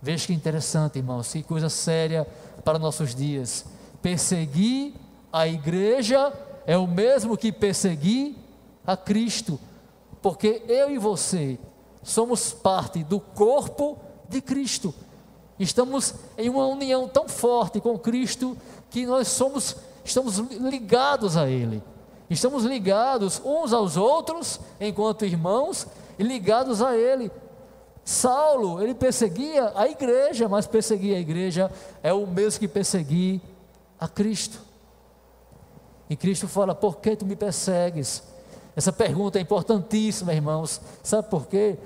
Veja 0.00 0.26
que 0.26 0.32
interessante, 0.32 0.98
irmãos, 0.98 1.32
que 1.32 1.42
coisa 1.42 1.68
séria 1.68 2.26
para 2.64 2.78
nossos 2.78 3.14
dias. 3.14 3.64
Perseguir 4.00 4.94
a 5.32 5.46
igreja 5.48 6.32
é 6.66 6.76
o 6.76 6.86
mesmo 6.86 7.36
que 7.36 7.50
perseguir 7.50 8.36
a 8.86 8.96
Cristo, 8.96 9.58
porque 10.22 10.62
eu 10.68 10.90
e 10.90 10.98
você 10.98 11.58
somos 12.06 12.52
parte 12.52 13.02
do 13.02 13.18
corpo 13.18 13.98
de 14.28 14.40
Cristo. 14.40 14.94
Estamos 15.58 16.14
em 16.38 16.48
uma 16.48 16.64
união 16.68 17.08
tão 17.08 17.28
forte 17.28 17.80
com 17.80 17.98
Cristo 17.98 18.56
que 18.88 19.04
nós 19.04 19.26
somos 19.26 19.76
estamos 20.04 20.38
ligados 20.38 21.36
a 21.36 21.48
ele. 21.48 21.82
Estamos 22.30 22.62
ligados 22.64 23.42
uns 23.44 23.72
aos 23.72 23.96
outros 23.96 24.60
enquanto 24.80 25.24
irmãos 25.24 25.88
e 26.16 26.22
ligados 26.22 26.80
a 26.80 26.96
ele. 26.96 27.28
Saulo, 28.04 28.80
ele 28.80 28.94
perseguia 28.94 29.72
a 29.74 29.88
igreja, 29.88 30.48
mas 30.48 30.64
perseguir 30.64 31.16
a 31.16 31.18
igreja 31.18 31.72
é 32.04 32.12
o 32.12 32.24
mesmo 32.24 32.60
que 32.60 32.68
perseguir 32.68 33.40
a 33.98 34.06
Cristo. 34.06 34.60
E 36.08 36.14
Cristo 36.14 36.46
fala: 36.46 36.72
Por 36.72 36.98
que 36.98 37.16
tu 37.16 37.26
me 37.26 37.34
persegues? 37.34 38.22
Essa 38.76 38.92
pergunta 38.92 39.38
é 39.38 39.42
importantíssima, 39.42 40.32
irmãos. 40.32 40.80
Sabe 41.02 41.28
por 41.28 41.48
quê? 41.48 41.76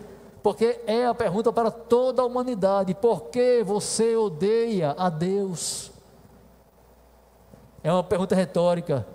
Porque 0.42 0.80
é 0.86 1.06
a 1.06 1.14
pergunta 1.14 1.52
para 1.52 1.70
toda 1.70 2.22
a 2.22 2.26
humanidade: 2.26 2.94
Por 2.94 3.24
que 3.24 3.62
você 3.62 4.16
odeia 4.16 4.94
a 4.96 5.08
Deus? 5.08 5.90
É 7.82 7.92
uma 7.92 8.04
pergunta 8.04 8.34
retórica. 8.34 9.06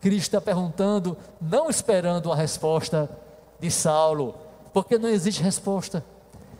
Cristo 0.00 0.36
está 0.36 0.40
perguntando, 0.40 1.16
não 1.40 1.70
esperando 1.70 2.30
a 2.30 2.36
resposta 2.36 3.08
de 3.58 3.70
Saulo, 3.70 4.34
porque 4.72 4.98
não 4.98 5.08
existe 5.08 5.42
resposta. 5.42 6.04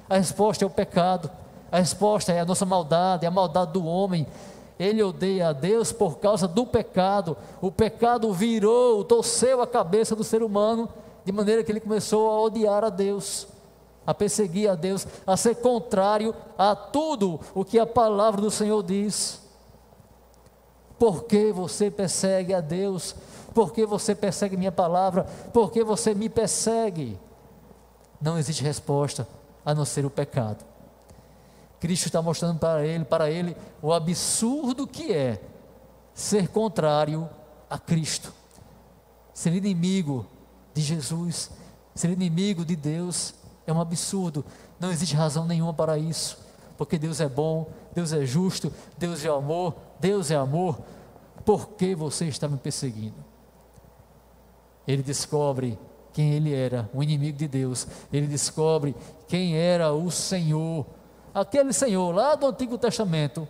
A 0.09 0.17
resposta 0.17 0.65
é 0.65 0.67
o 0.67 0.71
pecado, 0.71 1.31
a 1.71 1.79
resposta 1.79 2.33
é 2.33 2.41
a 2.41 2.45
nossa 2.45 2.65
maldade, 2.65 3.27
é 3.27 3.29
a 3.29 3.31
maldade 3.31 3.73
do 3.73 3.85
homem. 3.85 4.27
Ele 4.79 5.03
odeia 5.03 5.49
a 5.49 5.53
Deus 5.53 5.93
por 5.93 6.19
causa 6.19 6.49
do 6.49 6.67
pecado. 6.67 7.37
O 7.61 7.71
pecado 7.71 8.33
virou, 8.33 9.05
torceu 9.05 9.61
a 9.61 9.67
cabeça 9.67 10.17
do 10.17 10.25
ser 10.25 10.43
humano, 10.43 10.89
de 11.25 11.33
maneira 11.33 11.63
que 11.63 11.71
ele 11.71 11.81
começou 11.81 12.31
a 12.31 12.41
odiar 12.41 12.83
a 12.85 12.91
Deus, 12.91 13.47
a 14.07 14.13
perseguir 14.15 14.69
a 14.69 14.75
Deus, 14.75 15.07
a 15.27 15.37
ser 15.37 15.57
contrário 15.57 16.35
a 16.59 16.75
tudo 16.75 17.41
o 17.55 17.65
que 17.65 17.79
a 17.79 17.87
palavra 17.87 18.41
do 18.41 18.51
Senhor 18.51 18.83
diz. 18.83 19.41
Por 20.99 21.25
que 21.25 21.53
você 21.53 21.91
persegue 21.91 22.55
a 22.55 22.61
Deus? 22.61 23.15
Por 23.53 23.73
que 23.73 23.87
você 23.87 24.15
persegue 24.15 24.57
minha 24.57 24.73
palavra? 24.73 25.25
Por 25.53 25.71
que 25.71 25.83
você 25.83 26.15
me 26.15 26.29
persegue? 26.29 27.19
não 28.25 28.39
existe 28.39 28.63
resposta 28.63 29.29
a 29.65 29.75
não 29.75 29.85
ser 29.85 30.07
o 30.07 30.11
pecado. 30.11 30.65
Cristo 31.79 32.07
está 32.07 32.23
mostrando 32.23 32.59
para 32.59 32.85
ele, 32.85 33.05
para 33.05 33.31
ele, 33.31 33.55
o 33.83 33.93
absurdo 33.93 34.87
que 34.87 35.13
é 35.13 35.39
ser 36.15 36.49
contrário 36.49 37.29
a 37.69 37.79
Cristo, 37.79 38.33
ser 39.35 39.53
inimigo 39.53 40.27
de 40.73 40.81
Jesus, 40.81 41.51
ser 41.95 42.11
inimigo 42.11 42.65
de 42.65 42.75
Deus 42.75 43.35
é 43.67 43.73
um 43.73 43.81
absurdo. 43.81 44.45
Não 44.79 44.91
existe 44.91 45.15
razão 45.15 45.47
nenhuma 45.47 45.73
para 45.73 45.99
isso, 45.99 46.39
porque 46.77 46.99
Deus 46.99 47.21
é 47.21 47.29
bom, 47.29 47.69
Deus 47.95 48.13
é 48.13 48.25
justo, 48.25 48.73
Deus 48.99 49.25
é 49.25 49.29
amor, 49.29 49.75
Deus 50.01 50.31
é 50.31 50.37
amor. 50.37 50.79
Por 51.45 51.69
que 51.71 51.95
você 51.95 52.27
está 52.27 52.49
me 52.49 52.57
perseguindo? 52.57 53.17
Ele 54.87 55.03
descobre 55.03 55.79
quem 56.13 56.33
ele 56.33 56.55
era, 56.55 56.89
o 56.95 57.03
inimigo 57.03 57.37
de 57.37 57.49
Deus. 57.49 57.87
Ele 58.13 58.27
descobre 58.27 58.95
quem 59.29 59.57
era 59.57 59.93
o 59.93 60.11
Senhor, 60.11 60.87
aquele 61.35 61.73
Senhor 61.73 62.15
lá 62.15 62.35
do 62.35 62.47
Antigo 62.47 62.79
Testamento. 62.79 63.47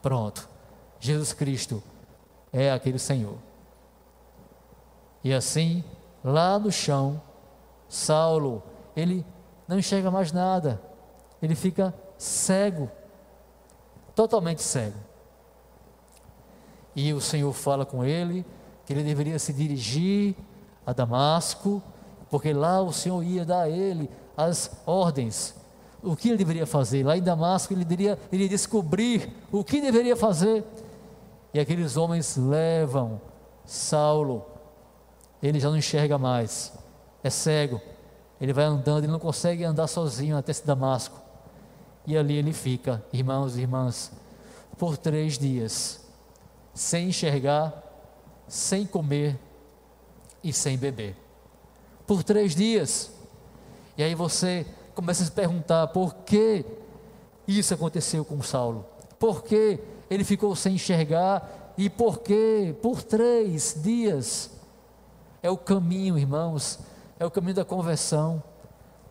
Pronto, 0.00 0.48
Jesus 0.98 1.32
Cristo 1.32 1.82
é 2.52 2.72
aquele 2.72 2.98
Senhor. 2.98 3.36
E 5.22 5.32
assim, 5.32 5.84
lá 6.24 6.58
no 6.58 6.72
chão, 6.72 7.20
Saulo, 7.88 8.62
ele 8.96 9.24
não 9.68 9.78
enxerga 9.78 10.10
mais 10.10 10.32
nada, 10.32 10.80
ele 11.42 11.54
fica 11.54 11.94
cego, 12.16 12.90
totalmente 14.14 14.62
cego. 14.62 14.96
E 16.96 17.12
o 17.12 17.20
Senhor 17.20 17.52
fala 17.52 17.84
com 17.84 18.04
ele, 18.04 18.44
que 18.86 18.92
ele 18.92 19.04
deveria 19.04 19.38
se 19.38 19.52
dirigir 19.52 20.34
a 20.84 20.92
Damasco, 20.92 21.82
porque 22.30 22.52
lá 22.52 22.80
o 22.80 22.92
Senhor 22.92 23.22
ia 23.22 23.44
dar 23.44 23.62
a 23.62 23.68
ele 23.68 24.10
as 24.36 24.80
ordens. 24.86 25.54
O 26.02 26.16
que 26.16 26.28
ele 26.28 26.38
deveria 26.38 26.66
fazer? 26.66 27.04
Lá 27.04 27.16
em 27.16 27.22
Damasco 27.22 27.74
ele 27.74 27.86
iria 28.32 28.48
descobrir 28.48 29.32
o 29.52 29.62
que 29.62 29.80
deveria 29.80 30.16
fazer. 30.16 30.64
E 31.52 31.60
aqueles 31.60 31.96
homens 31.96 32.36
levam 32.36 33.20
Saulo, 33.64 34.46
ele 35.42 35.60
já 35.60 35.68
não 35.68 35.76
enxerga 35.76 36.16
mais, 36.16 36.72
é 37.22 37.28
cego, 37.28 37.80
ele 38.40 38.52
vai 38.52 38.64
andando, 38.64 39.04
ele 39.04 39.12
não 39.12 39.18
consegue 39.18 39.64
andar 39.64 39.86
sozinho 39.86 40.36
até 40.36 40.52
esse 40.52 40.66
Damasco. 40.66 41.20
E 42.06 42.16
ali 42.16 42.36
ele 42.36 42.52
fica, 42.52 43.04
irmãos 43.12 43.56
e 43.56 43.60
irmãs, 43.60 44.12
por 44.78 44.96
três 44.96 45.36
dias, 45.36 46.00
sem 46.72 47.08
enxergar, 47.08 47.74
sem 48.46 48.86
comer 48.86 49.38
e 50.42 50.52
sem 50.52 50.78
beber. 50.78 51.16
Por 52.06 52.22
três 52.22 52.54
dias. 52.54 53.10
E 53.96 54.02
aí 54.02 54.14
você 54.14 54.64
começa 54.94 55.22
a 55.22 55.26
se 55.26 55.32
perguntar 55.32 55.88
por 55.88 56.14
que 56.14 56.64
isso 57.46 57.74
aconteceu 57.74 58.24
com 58.24 58.40
Saulo? 58.42 58.86
Por 59.18 59.42
que 59.42 59.80
ele 60.08 60.24
ficou 60.24 60.54
sem 60.54 60.76
enxergar? 60.76 61.74
E 61.76 61.90
por 61.90 62.20
que 62.20 62.74
por 62.80 63.02
três 63.02 63.76
dias? 63.82 64.50
É 65.42 65.50
o 65.50 65.56
caminho, 65.56 66.18
irmãos, 66.18 66.78
é 67.18 67.26
o 67.26 67.30
caminho 67.30 67.54
da 67.54 67.64
conversão. 67.64 68.42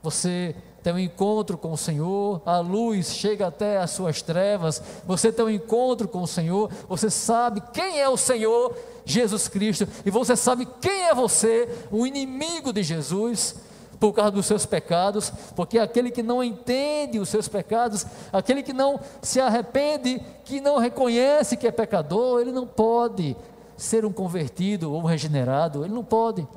Você 0.02 0.56
tem 0.84 0.94
um 0.94 1.00
encontro 1.00 1.58
com 1.58 1.74
o 1.74 1.78
Senhor, 1.78 2.42
a 2.46 2.60
luz 2.60 3.14
chega 3.14 3.48
até 3.48 3.78
as 3.78 3.92
suas 3.92 4.22
trevas, 4.22 4.82
você 5.06 5.32
tem 5.32 5.44
um 5.44 5.50
encontro 5.50 6.08
com 6.08 6.22
o 6.22 6.28
Senhor, 6.28 6.72
você 6.88 7.10
sabe 7.10 7.62
quem 7.74 8.00
é 8.00 8.08
o 8.08 8.16
Senhor, 8.16 8.74
Jesus 9.04 9.48
Cristo, 9.50 9.88
e 10.06 10.12
você 10.12 10.36
sabe 10.36 10.66
quem 10.80 11.08
é 11.08 11.14
você, 11.14 11.68
o 11.92 12.08
inimigo 12.08 12.72
de 12.72 12.84
Jesus, 12.84 13.56
por 14.00 14.14
causa 14.14 14.32
dos 14.32 14.46
seus 14.46 14.66
pecados, 14.66 15.32
porque 15.56 15.80
aquele 15.80 16.12
que 16.12 16.24
não 16.24 16.44
entende 16.44 17.20
os 17.20 17.28
seus 17.28 17.48
pecados, 17.48 18.06
aquele 18.32 18.64
que 18.64 18.72
não 18.72 19.00
se 19.22 19.42
arrepende, 19.42 20.22
que 20.46 20.62
não 20.62 20.78
reconhece 20.78 21.58
que 21.58 21.68
é 21.68 21.72
pecador, 21.72 22.40
ele 22.40 22.52
não 22.52 22.68
pode 22.68 23.36
ser 23.76 24.06
um 24.06 24.14
convertido 24.14 24.94
ou 24.94 25.02
um 25.02 25.06
regenerado, 25.06 25.84
ele 25.84 25.94
não 25.94 26.04
pode. 26.04 26.48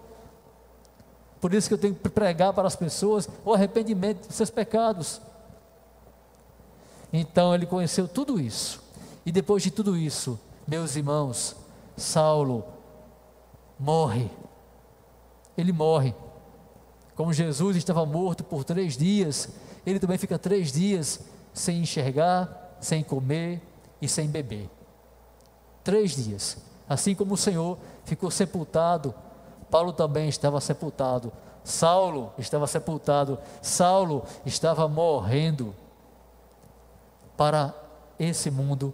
Por 1.40 1.54
isso 1.54 1.68
que 1.68 1.74
eu 1.74 1.78
tenho 1.78 1.94
que 1.94 2.08
pregar 2.08 2.52
para 2.52 2.68
as 2.68 2.76
pessoas 2.76 3.28
o 3.44 3.54
arrependimento 3.54 4.26
dos 4.26 4.36
seus 4.36 4.50
pecados. 4.50 5.20
Então 7.12 7.54
ele 7.54 7.66
conheceu 7.66 8.06
tudo 8.06 8.38
isso. 8.40 8.82
E 9.24 9.32
depois 9.32 9.62
de 9.62 9.70
tudo 9.70 9.96
isso, 9.96 10.38
meus 10.66 10.96
irmãos, 10.96 11.56
Saulo 11.96 12.64
morre. 13.78 14.30
Ele 15.56 15.72
morre. 15.72 16.14
Como 17.14 17.32
Jesus 17.32 17.76
estava 17.76 18.04
morto 18.06 18.44
por 18.44 18.64
três 18.64 18.96
dias, 18.96 19.48
ele 19.84 19.98
também 19.98 20.18
fica 20.18 20.38
três 20.38 20.70
dias 20.72 21.20
sem 21.52 21.80
enxergar, 21.80 22.76
sem 22.80 23.02
comer 23.02 23.62
e 24.00 24.08
sem 24.08 24.28
beber. 24.28 24.70
Três 25.82 26.16
dias. 26.16 26.58
Assim 26.88 27.14
como 27.14 27.34
o 27.34 27.38
Senhor 27.38 27.78
ficou 28.04 28.30
sepultado 28.30 29.14
Paulo 29.70 29.92
também 29.92 30.28
estava 30.28 30.60
sepultado. 30.60 31.32
Saulo 31.62 32.32
estava 32.38 32.66
sepultado. 32.66 33.38
Saulo 33.62 34.24
estava 34.44 34.88
morrendo 34.88 35.74
para 37.36 37.74
esse 38.18 38.50
mundo, 38.50 38.92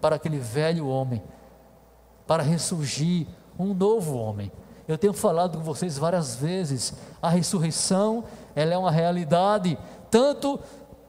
para 0.00 0.16
aquele 0.16 0.38
velho 0.38 0.88
homem, 0.88 1.22
para 2.26 2.42
ressurgir 2.42 3.26
um 3.58 3.72
novo 3.72 4.16
homem. 4.16 4.50
Eu 4.88 4.96
tenho 4.96 5.12
falado 5.12 5.58
com 5.58 5.64
vocês 5.64 5.98
várias 5.98 6.36
vezes, 6.36 6.94
a 7.20 7.28
ressurreição, 7.28 8.24
ela 8.54 8.74
é 8.74 8.78
uma 8.78 8.90
realidade 8.90 9.76
tanto 10.10 10.60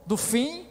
do 0.05 0.17
fim 0.17 0.65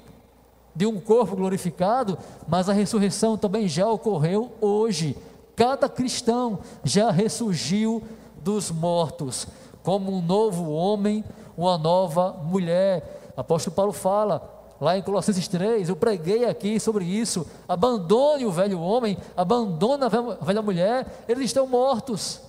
de 0.74 0.86
um 0.86 1.00
corpo 1.00 1.36
glorificado, 1.36 2.18
mas 2.46 2.68
a 2.68 2.72
ressurreição 2.72 3.36
também 3.36 3.66
já 3.68 3.88
ocorreu 3.88 4.52
hoje. 4.60 5.16
Cada 5.54 5.88
cristão 5.88 6.58
já 6.84 7.10
ressurgiu 7.10 8.02
dos 8.46 8.70
mortos, 8.70 9.48
como 9.82 10.12
um 10.12 10.22
novo 10.22 10.70
homem, 10.70 11.24
uma 11.56 11.76
nova 11.76 12.30
mulher. 12.30 13.32
Apóstolo 13.36 13.74
Paulo 13.74 13.92
fala, 13.92 14.40
lá 14.80 14.96
em 14.96 15.02
Colossenses 15.02 15.48
3, 15.48 15.88
eu 15.88 15.96
preguei 15.96 16.44
aqui 16.44 16.78
sobre 16.78 17.04
isso. 17.04 17.44
Abandone 17.66 18.46
o 18.46 18.52
velho 18.52 18.80
homem, 18.80 19.18
abandone 19.36 20.04
a 20.04 20.44
velha 20.44 20.62
mulher, 20.62 21.24
eles 21.26 21.46
estão 21.46 21.66
mortos. 21.66 22.40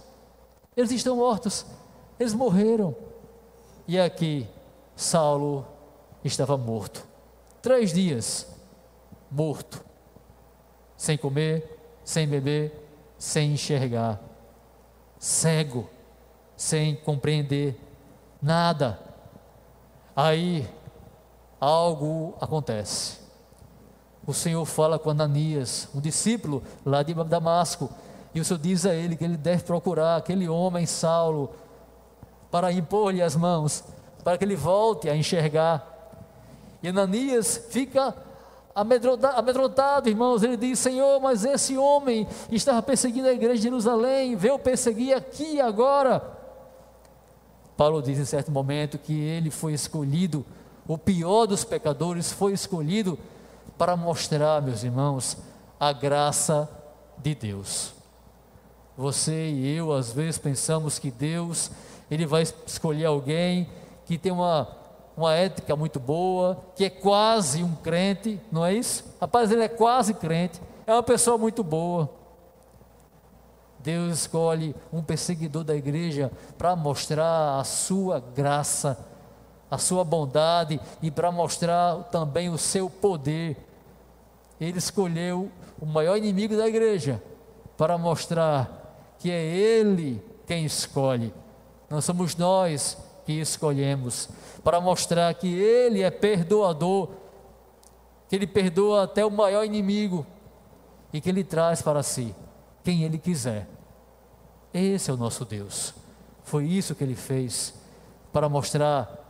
Eles 0.75 0.91
estão 0.91 1.15
mortos, 1.15 1.65
eles 2.19 2.35
morreram. 2.35 2.95
E 3.87 3.99
aqui, 3.99 4.47
Saulo 4.95 5.65
estava 6.23 6.55
morto. 6.57 7.07
Três 7.59 7.91
dias, 7.91 8.45
morto, 9.31 9.83
sem 10.95 11.17
comer, 11.17 11.75
sem 12.03 12.27
beber, 12.27 12.87
sem 13.17 13.53
enxergar 13.53 14.26
cego, 15.27 15.89
sem 16.55 16.95
compreender 16.95 17.77
nada. 18.41 18.97
Aí 20.15 20.65
algo 21.59 22.33
acontece. 22.39 23.19
O 24.25 24.33
Senhor 24.33 24.63
fala 24.63 24.97
com 24.97 25.09
Ananias, 25.09 25.89
um 25.93 25.99
discípulo 25.99 26.63
lá 26.85 27.03
de 27.03 27.13
Damasco, 27.13 27.89
e 28.33 28.39
o 28.39 28.45
Senhor 28.45 28.57
diz 28.57 28.85
a 28.85 28.95
ele 28.95 29.17
que 29.17 29.25
ele 29.25 29.35
deve 29.35 29.63
procurar 29.63 30.15
aquele 30.15 30.47
homem 30.47 30.85
Saulo 30.85 31.51
para 32.49 32.71
impor-lhe 32.71 33.21
as 33.21 33.35
mãos, 33.35 33.83
para 34.23 34.37
que 34.37 34.45
ele 34.45 34.55
volte 34.55 35.09
a 35.09 35.15
enxergar. 35.15 35.85
E 36.81 36.87
Ananias 36.87 37.67
fica 37.69 38.15
amedrontado, 38.77 40.07
irmãos, 40.07 40.43
ele 40.43 40.55
diz: 40.55 40.77
Senhor, 40.77 41.19
mas 41.19 41.43
esse 41.43 41.77
homem 41.77 42.27
estava 42.51 42.81
perseguindo 42.81 43.27
a 43.27 43.33
igreja 43.33 43.55
de 43.55 43.63
Jerusalém, 43.63 44.35
veio 44.35 44.59
perseguir 44.59 45.15
aqui 45.15 45.55
e 45.55 45.61
agora. 45.61 46.21
Paulo 47.75 48.01
diz 48.01 48.19
em 48.19 48.25
certo 48.25 48.51
momento 48.51 48.97
que 48.97 49.13
ele 49.13 49.49
foi 49.49 49.73
escolhido, 49.73 50.45
o 50.87 50.97
pior 50.97 51.45
dos 51.47 51.63
pecadores 51.63 52.31
foi 52.31 52.53
escolhido 52.53 53.17
para 53.77 53.95
mostrar, 53.95 54.61
meus 54.61 54.83
irmãos, 54.83 55.37
a 55.79 55.91
graça 55.91 56.69
de 57.17 57.35
Deus. 57.35 57.93
Você 58.95 59.49
e 59.49 59.75
eu, 59.75 59.93
às 59.93 60.11
vezes, 60.11 60.39
pensamos 60.39 60.97
que 60.97 61.11
Deus, 61.11 61.69
Ele 62.09 62.25
vai 62.25 62.43
escolher 62.65 63.05
alguém 63.05 63.69
que 64.05 64.17
tem 64.17 64.31
uma 64.31 64.76
uma 65.17 65.33
ética 65.33 65.75
muito 65.75 65.99
boa, 65.99 66.63
que 66.75 66.85
é 66.85 66.89
quase 66.91 67.63
um 67.63 67.73
crente, 67.73 68.39
não 68.51 68.63
é 68.63 68.75
isso? 68.75 69.03
Rapaz, 69.19 69.51
ele 69.51 69.63
é 69.63 69.67
quase 69.67 70.13
crente, 70.13 70.61
é 70.85 70.93
uma 70.93 71.01
pessoa 71.01 71.39
muito 71.39 71.63
boa. 71.63 72.07
Deus 73.79 74.19
escolhe 74.19 74.75
um 74.93 75.01
perseguidor 75.01 75.63
da 75.63 75.75
igreja 75.75 76.31
para 76.55 76.75
mostrar 76.75 77.59
a 77.59 77.63
sua 77.63 78.19
graça, 78.19 78.97
a 79.71 79.77
sua 79.79 80.03
bondade 80.03 80.79
e 81.01 81.09
para 81.09 81.31
mostrar 81.31 82.03
também 82.11 82.49
o 82.49 82.57
seu 82.57 82.89
poder. 82.89 83.57
Ele 84.61 84.77
escolheu 84.77 85.49
o 85.81 85.85
maior 85.85 86.15
inimigo 86.15 86.55
da 86.55 86.67
igreja 86.67 87.21
para 87.75 87.97
mostrar 87.97 89.15
que 89.17 89.31
é 89.31 89.43
Ele 89.43 90.21
quem 90.45 90.65
escolhe, 90.65 91.33
não 91.89 92.01
somos 92.01 92.35
nós 92.35 92.97
que 93.25 93.33
escolhemos, 93.33 94.29
para 94.63 94.81
mostrar 94.81 95.33
que 95.33 95.53
Ele 95.53 96.01
é 96.01 96.11
perdoador, 96.11 97.09
que 98.29 98.35
Ele 98.35 98.47
perdoa 98.47 99.03
até 99.03 99.25
o 99.25 99.31
maior 99.31 99.63
inimigo 99.63 100.25
e 101.13 101.21
que 101.21 101.29
Ele 101.29 101.43
traz 101.43 101.81
para 101.81 102.03
si 102.03 102.35
quem 102.83 103.03
Ele 103.03 103.17
quiser. 103.17 103.67
Esse 104.73 105.09
é 105.09 105.13
o 105.13 105.17
nosso 105.17 105.45
Deus. 105.45 105.93
Foi 106.43 106.65
isso 106.65 106.95
que 106.95 107.03
Ele 107.03 107.15
fez 107.15 107.73
para 108.31 108.47
mostrar 108.47 109.25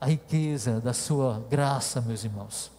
a 0.00 0.06
riqueza 0.06 0.80
da 0.80 0.92
Sua 0.92 1.42
graça, 1.48 2.00
meus 2.00 2.24
irmãos. 2.24 2.70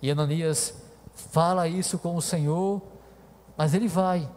E 0.00 0.10
Ananias 0.10 0.74
fala 1.14 1.68
isso 1.68 1.98
com 1.98 2.16
o 2.16 2.22
Senhor, 2.22 2.82
mas 3.56 3.74
ele 3.74 3.86
vai. 3.86 4.28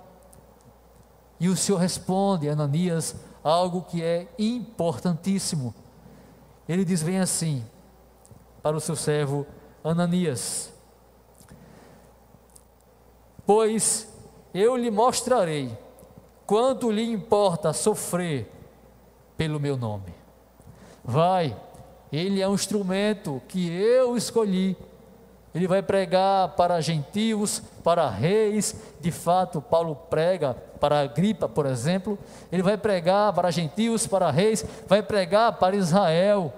E 1.40 1.50
o 1.50 1.58
Senhor 1.58 1.80
responde, 1.80 2.48
Ananias, 2.48 3.16
algo 3.46 3.84
que 3.84 4.04
é 4.04 4.28
importantíssimo. 4.40 5.74
Ele 6.68 6.84
diz 6.84 7.04
bem 7.04 7.20
assim 7.20 7.64
para 8.64 8.76
o 8.76 8.82
seu 8.82 8.96
servo 8.96 9.46
Ananias: 9.84 10.74
Pois 13.46 14.12
eu 14.52 14.76
lhe 14.76 14.90
mostrarei 14.90 15.78
quanto 16.48 16.90
lhe 16.90 17.04
importa 17.04 17.72
sofrer 17.72 18.52
pelo 19.38 19.60
meu 19.60 19.78
nome. 19.78 20.16
Vai, 21.04 21.56
ele 22.12 22.42
é 22.42 22.48
um 22.48 22.56
instrumento 22.56 23.40
que 23.48 23.70
eu 23.70 24.18
escolhi 24.18 24.76
ele 25.56 25.70
vai 25.70 25.82
pregar 25.82 26.50
para 26.50 26.82
gentios, 26.82 27.62
para 27.82 28.10
reis. 28.10 28.76
De 29.00 29.10
fato, 29.10 29.62
Paulo 29.62 29.96
prega 29.96 30.54
para 30.82 31.00
a 31.00 31.08
gripa, 31.08 31.48
por 31.48 31.66
exemplo. 31.66 32.20
Ele 32.52 32.62
vai 32.62 32.76
pregar 32.76 33.32
para 33.32 33.50
gentios, 33.52 34.06
para 34.06 34.30
reis, 34.30 34.66
vai 34.86 35.02
pregar 35.02 35.54
para 35.54 35.78
Israel. 35.78 36.54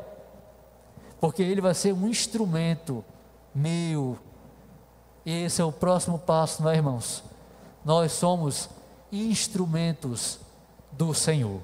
Porque 1.22 1.44
ele 1.44 1.62
vai 1.62 1.76
ser 1.76 1.94
um 1.94 2.08
instrumento 2.08 3.06
meu. 3.54 4.18
E 5.24 5.44
esse 5.44 5.62
é 5.62 5.64
o 5.64 5.72
próximo 5.72 6.18
passo, 6.18 6.64
não 6.64 6.72
é, 6.72 6.76
irmãos? 6.78 7.24
Nós 7.86 8.12
somos 8.14 8.68
instrumentos 9.12 10.40
do 10.92 11.14
Senhor. 11.14 11.62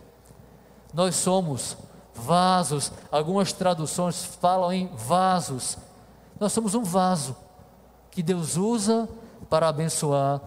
Nós 0.94 1.16
somos 1.16 1.78
vasos. 2.14 2.92
Algumas 3.12 3.52
traduções 3.54 4.24
falam 4.24 4.72
em 4.72 4.88
vasos 4.94 5.80
nós 6.44 6.52
somos 6.52 6.76
um 6.76 6.84
vaso 6.84 7.38
que 8.12 8.22
Deus 8.22 8.58
usa 8.58 9.08
para 9.50 9.70
abençoar 9.70 10.42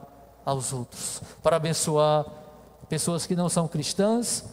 aos 0.44 0.70
outros, 0.70 1.22
para 1.42 1.56
abençoar 1.56 2.26
pessoas 2.86 3.24
que 3.24 3.34
não 3.34 3.48
são 3.48 3.66
cristãs, 3.66 4.44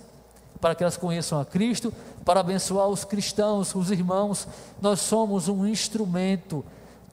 para 0.62 0.74
que 0.74 0.84
elas 0.84 0.96
conheçam 0.96 1.40
a 1.42 1.44
Cristo, 1.44 1.94
para 2.24 2.40
abençoar 2.40 2.88
os 2.88 3.04
cristãos, 3.04 3.76
os 3.76 3.92
irmãos. 3.92 4.48
Nós 4.82 5.02
somos 5.02 5.50
um 5.50 5.68
instrumento. 5.68 6.64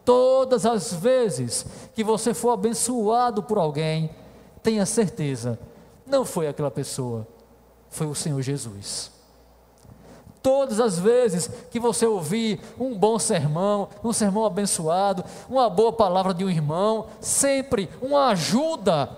Todas 0.04 0.64
as 0.64 0.92
vezes 0.92 1.66
que 1.92 2.04
você 2.04 2.32
for 2.32 2.50
abençoado 2.50 3.42
por 3.42 3.58
alguém, 3.58 4.10
tenha 4.62 4.86
certeza, 4.86 5.58
não 6.06 6.24
foi 6.24 6.46
aquela 6.46 6.70
pessoa, 6.70 7.26
foi 7.90 8.06
o 8.06 8.14
Senhor 8.14 8.40
Jesus. 8.40 9.10
Todas 10.42 10.80
as 10.80 10.98
vezes 10.98 11.50
que 11.70 11.78
você 11.78 12.06
ouvir 12.06 12.60
um 12.78 12.96
bom 12.96 13.18
sermão, 13.18 13.88
um 14.02 14.12
sermão 14.12 14.46
abençoado, 14.46 15.24
uma 15.48 15.68
boa 15.68 15.92
palavra 15.92 16.32
de 16.32 16.44
um 16.44 16.48
irmão, 16.48 17.08
sempre 17.20 17.90
uma 18.00 18.28
ajuda, 18.28 19.10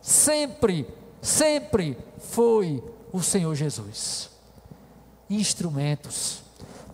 sempre, 0.00 0.86
sempre 1.20 1.98
foi 2.18 2.82
o 3.12 3.20
Senhor 3.20 3.54
Jesus. 3.54 4.30
Instrumentos. 5.28 6.42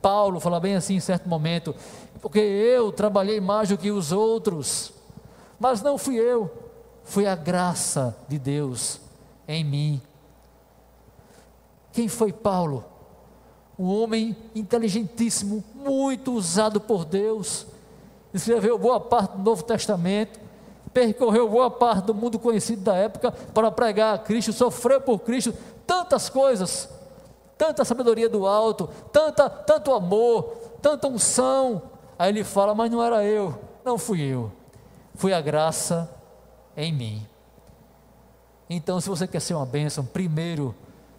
Paulo 0.00 0.40
fala 0.40 0.58
bem 0.58 0.76
assim 0.76 0.94
em 0.94 1.00
certo 1.00 1.28
momento, 1.28 1.74
porque 2.22 2.38
eu 2.38 2.90
trabalhei 2.90 3.40
mais 3.40 3.68
do 3.68 3.76
que 3.76 3.90
os 3.90 4.10
outros, 4.10 4.92
mas 5.58 5.82
não 5.82 5.98
fui 5.98 6.16
eu, 6.16 6.50
foi 7.04 7.26
a 7.26 7.34
graça 7.34 8.16
de 8.26 8.38
Deus 8.38 9.00
em 9.46 9.62
mim. 9.62 10.02
Quem 11.92 12.08
foi 12.08 12.32
Paulo? 12.32 12.84
Um 13.80 14.02
homem 14.02 14.36
inteligentíssimo, 14.54 15.64
muito 15.74 16.34
usado 16.34 16.78
por 16.78 17.06
Deus, 17.06 17.66
escreveu 18.34 18.78
boa 18.78 19.00
parte 19.00 19.38
do 19.38 19.42
Novo 19.42 19.62
Testamento, 19.62 20.38
percorreu 20.92 21.48
boa 21.48 21.70
parte 21.70 22.04
do 22.04 22.14
mundo 22.14 22.38
conhecido 22.38 22.82
da 22.82 22.94
época 22.94 23.32
para 23.32 23.70
pregar 23.70 24.14
a 24.14 24.18
Cristo, 24.18 24.52
sofreu 24.52 25.00
por 25.00 25.20
Cristo 25.20 25.54
tantas 25.86 26.28
coisas, 26.28 26.90
tanta 27.56 27.82
sabedoria 27.82 28.28
do 28.28 28.46
alto, 28.46 28.86
tanta, 29.10 29.48
tanto 29.48 29.94
amor, 29.94 30.42
tanta 30.82 31.08
unção. 31.08 31.80
Aí 32.18 32.28
ele 32.28 32.44
fala: 32.44 32.74
Mas 32.74 32.90
não 32.90 33.02
era 33.02 33.24
eu, 33.24 33.58
não 33.82 33.96
fui 33.96 34.20
eu, 34.20 34.52
foi 35.14 35.32
a 35.32 35.40
graça 35.40 36.14
em 36.76 36.92
mim. 36.92 37.26
Então, 38.68 39.00
se 39.00 39.08
você 39.08 39.26
quer 39.26 39.40
ser 39.40 39.54
uma 39.54 39.64
bênção, 39.64 40.04
primeiro, 40.04 40.74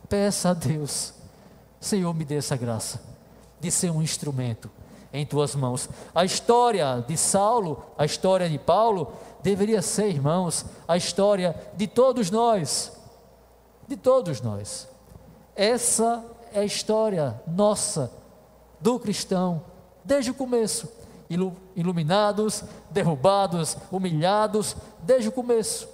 peça 0.08 0.52
a 0.52 0.54
Deus 0.54 1.21
Senhor, 1.82 2.14
me 2.14 2.24
dê 2.24 2.36
essa 2.36 2.56
graça 2.56 3.02
de 3.60 3.72
ser 3.72 3.90
um 3.90 4.04
instrumento 4.04 4.70
em 5.12 5.26
tuas 5.26 5.56
mãos. 5.56 5.90
A 6.14 6.24
história 6.24 7.04
de 7.06 7.18
Saulo, 7.18 7.84
a 7.98 8.06
história 8.06 8.48
de 8.48 8.60
Paulo, 8.60 9.12
deveria 9.42 9.82
ser, 9.82 10.10
irmãos, 10.10 10.64
a 10.88 10.96
história 10.96 11.56
de 11.76 11.88
todos 11.88 12.30
nós. 12.30 12.94
De 13.88 13.98
todos 13.98 14.42
nós. 14.42 14.88
Essa 15.56 16.24
é 16.54 16.60
a 16.60 16.66
história 16.66 17.42
nossa, 17.48 18.12
do 18.80 19.00
cristão, 19.00 19.64
desde 20.04 20.30
o 20.30 20.36
começo. 20.36 20.88
Iluminados, 21.76 22.64
derrubados, 22.92 23.76
humilhados, 23.92 24.76
desde 25.02 25.30
o 25.30 25.32
começo. 25.32 25.90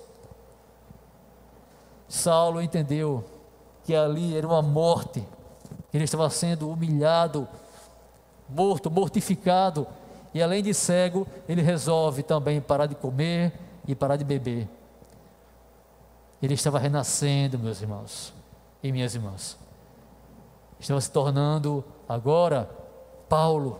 Saulo 2.09 2.61
entendeu 2.61 3.23
que 3.83 3.95
ali 3.95 4.35
era 4.35 4.45
uma 4.45 4.61
morte 4.61 5.25
ele 5.97 6.05
estava 6.05 6.29
sendo 6.29 6.69
humilhado, 6.69 7.47
morto, 8.47 8.89
mortificado, 8.89 9.87
e 10.33 10.41
além 10.41 10.61
de 10.61 10.73
cego, 10.73 11.27
ele 11.49 11.61
resolve 11.61 12.23
também 12.23 12.61
parar 12.61 12.85
de 12.85 12.95
comer 12.95 13.53
e 13.87 13.95
parar 13.95 14.15
de 14.15 14.23
beber. 14.23 14.69
Ele 16.41 16.53
estava 16.53 16.77
renascendo, 16.77 17.57
meus 17.57 17.81
irmãos 17.81 18.33
e 18.83 18.91
minhas 18.91 19.15
irmãs. 19.15 19.57
Estava 20.79 21.01
se 21.01 21.09
tornando 21.09 21.83
agora 22.07 22.69
Paulo, 23.27 23.79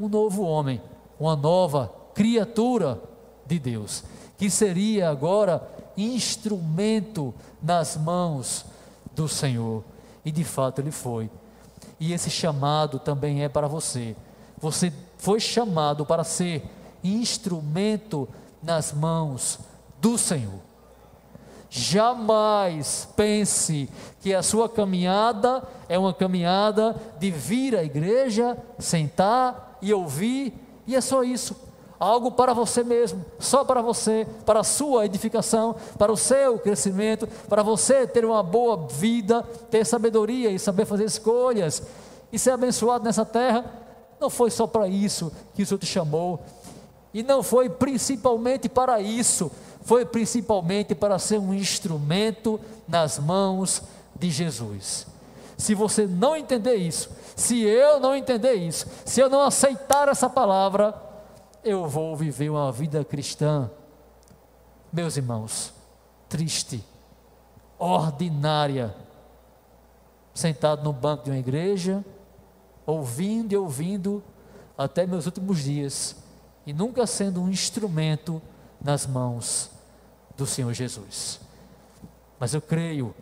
um 0.00 0.08
novo 0.08 0.42
homem, 0.42 0.82
uma 1.18 1.36
nova 1.36 1.92
criatura 2.12 3.00
de 3.46 3.58
Deus, 3.58 4.02
que 4.36 4.50
seria 4.50 5.08
agora 5.08 5.62
instrumento 5.96 7.32
nas 7.62 7.96
mãos 7.96 8.66
do 9.14 9.28
Senhor. 9.28 9.84
E 10.24 10.32
de 10.32 10.42
fato 10.42 10.80
ele 10.80 10.90
foi. 10.90 11.30
E 12.02 12.12
esse 12.12 12.28
chamado 12.30 12.98
também 12.98 13.44
é 13.44 13.48
para 13.48 13.68
você. 13.68 14.16
Você 14.58 14.92
foi 15.18 15.38
chamado 15.38 16.04
para 16.04 16.24
ser 16.24 16.68
instrumento 17.04 18.28
nas 18.60 18.92
mãos 18.92 19.60
do 20.00 20.18
Senhor. 20.18 20.58
Jamais 21.70 23.08
pense 23.14 23.88
que 24.20 24.34
a 24.34 24.42
sua 24.42 24.68
caminhada 24.68 25.62
é 25.88 25.96
uma 25.96 26.12
caminhada 26.12 27.00
de 27.20 27.30
vir 27.30 27.76
à 27.76 27.84
igreja, 27.84 28.58
sentar 28.80 29.78
e 29.80 29.94
ouvir, 29.94 30.54
e 30.84 30.96
é 30.96 31.00
só 31.00 31.22
isso. 31.22 31.54
Algo 32.02 32.32
para 32.32 32.52
você 32.52 32.82
mesmo, 32.82 33.24
só 33.38 33.64
para 33.64 33.80
você, 33.80 34.26
para 34.44 34.58
a 34.58 34.64
sua 34.64 35.06
edificação, 35.06 35.76
para 35.96 36.10
o 36.10 36.16
seu 36.16 36.58
crescimento, 36.58 37.28
para 37.48 37.62
você 37.62 38.08
ter 38.08 38.24
uma 38.24 38.42
boa 38.42 38.88
vida, 38.88 39.44
ter 39.70 39.86
sabedoria 39.86 40.50
e 40.50 40.58
saber 40.58 40.84
fazer 40.84 41.04
escolhas 41.04 41.80
e 42.32 42.40
ser 42.40 42.50
abençoado 42.50 43.04
nessa 43.04 43.24
terra. 43.24 43.64
Não 44.18 44.28
foi 44.28 44.50
só 44.50 44.66
para 44.66 44.88
isso 44.88 45.32
que 45.54 45.62
o 45.62 45.66
Senhor 45.66 45.78
te 45.78 45.86
chamou, 45.86 46.40
e 47.14 47.22
não 47.22 47.40
foi 47.40 47.70
principalmente 47.70 48.68
para 48.68 49.00
isso, 49.00 49.48
foi 49.82 50.04
principalmente 50.04 50.96
para 50.96 51.20
ser 51.20 51.38
um 51.38 51.54
instrumento 51.54 52.58
nas 52.88 53.16
mãos 53.20 53.80
de 54.18 54.28
Jesus. 54.28 55.06
Se 55.56 55.72
você 55.72 56.08
não 56.08 56.34
entender 56.34 56.74
isso, 56.74 57.10
se 57.36 57.62
eu 57.62 58.00
não 58.00 58.12
entender 58.12 58.54
isso, 58.54 58.88
se 59.04 59.20
eu 59.20 59.30
não 59.30 59.42
aceitar 59.42 60.08
essa 60.08 60.28
palavra, 60.28 61.11
eu 61.64 61.86
vou 61.88 62.16
viver 62.16 62.50
uma 62.50 62.70
vida 62.72 63.04
cristã, 63.04 63.70
meus 64.92 65.16
irmãos, 65.16 65.72
triste, 66.28 66.84
ordinária, 67.78 68.94
sentado 70.34 70.82
no 70.82 70.92
banco 70.92 71.24
de 71.24 71.30
uma 71.30 71.38
igreja, 71.38 72.04
ouvindo 72.86 73.52
e 73.52 73.56
ouvindo 73.56 74.22
até 74.76 75.06
meus 75.06 75.26
últimos 75.26 75.62
dias, 75.62 76.16
e 76.66 76.72
nunca 76.72 77.06
sendo 77.06 77.40
um 77.40 77.48
instrumento 77.48 78.40
nas 78.80 79.06
mãos 79.06 79.70
do 80.36 80.46
Senhor 80.46 80.72
Jesus. 80.72 81.40
Mas 82.38 82.54
eu 82.54 82.60
creio 82.60 83.14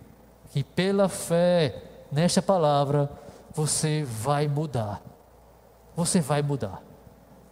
que 0.52 0.64
pela 0.64 1.08
fé 1.08 1.90
nesta 2.10 2.42
palavra, 2.42 3.10
você 3.52 4.04
vai 4.04 4.48
mudar. 4.48 5.00
Você 5.96 6.20
vai 6.20 6.42
mudar. 6.42 6.82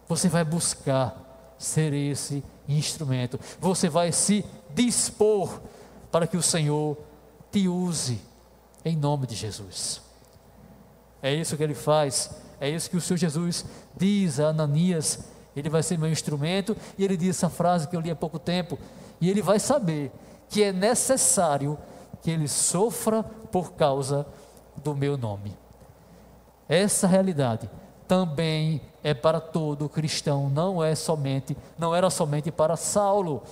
Você 0.09 0.29
vai 0.29 0.45
buscar 0.45 1.55
ser 1.59 1.93
esse 1.93 2.43
instrumento. 2.69 3.39
Você 3.61 3.89
vai 3.89 4.13
se 4.13 4.45
dispor 4.75 5.61
para 6.11 6.27
que 6.27 6.37
o 6.37 6.43
Senhor 6.43 6.97
te 7.51 7.69
use 7.69 8.21
em 8.85 8.97
nome 8.97 9.27
de 9.27 9.35
Jesus. 9.35 10.01
É 11.23 11.35
isso 11.35 11.57
que 11.57 11.63
ele 11.63 11.75
faz. 11.75 12.31
É 12.61 12.69
isso 12.69 12.89
que 12.89 12.97
o 12.97 13.01
Senhor 13.01 13.19
Jesus 13.19 13.65
diz 13.97 14.41
a 14.41 14.49
Ananias. 14.49 15.21
Ele 15.55 15.69
vai 15.69 15.83
ser 15.83 15.99
meu 15.99 16.11
instrumento. 16.11 16.77
E 16.97 17.05
ele 17.05 17.17
diz 17.17 17.37
essa 17.37 17.51
frase 17.51 17.89
que 17.89 17.97
eu 17.97 18.01
li 18.01 18.11
há 18.11 18.17
pouco 18.17 18.39
tempo. 18.39 18.79
E 19.21 19.29
ele 19.29 19.43
vai 19.43 19.59
saber 19.59 20.13
que 20.49 20.63
é 20.63 20.73
necessário 20.73 21.79
que 22.23 22.31
ele 22.31 22.49
sofra 22.49 23.23
por 23.23 23.73
causa 23.73 24.27
do 24.77 24.95
meu 24.95 25.17
nome. 25.17 25.57
Essa 26.69 27.07
realidade 27.07 27.69
também 28.09 28.81
é 29.05 29.13
para 29.13 29.39
todo 29.39 29.89
cristão, 29.89 30.49
não 30.49 30.83
é 30.83 30.95
somente, 30.95 31.57
não 31.79 31.95
era 31.95 32.09
somente 32.09 32.51
para 32.51 32.75
Saulo, 32.75 33.43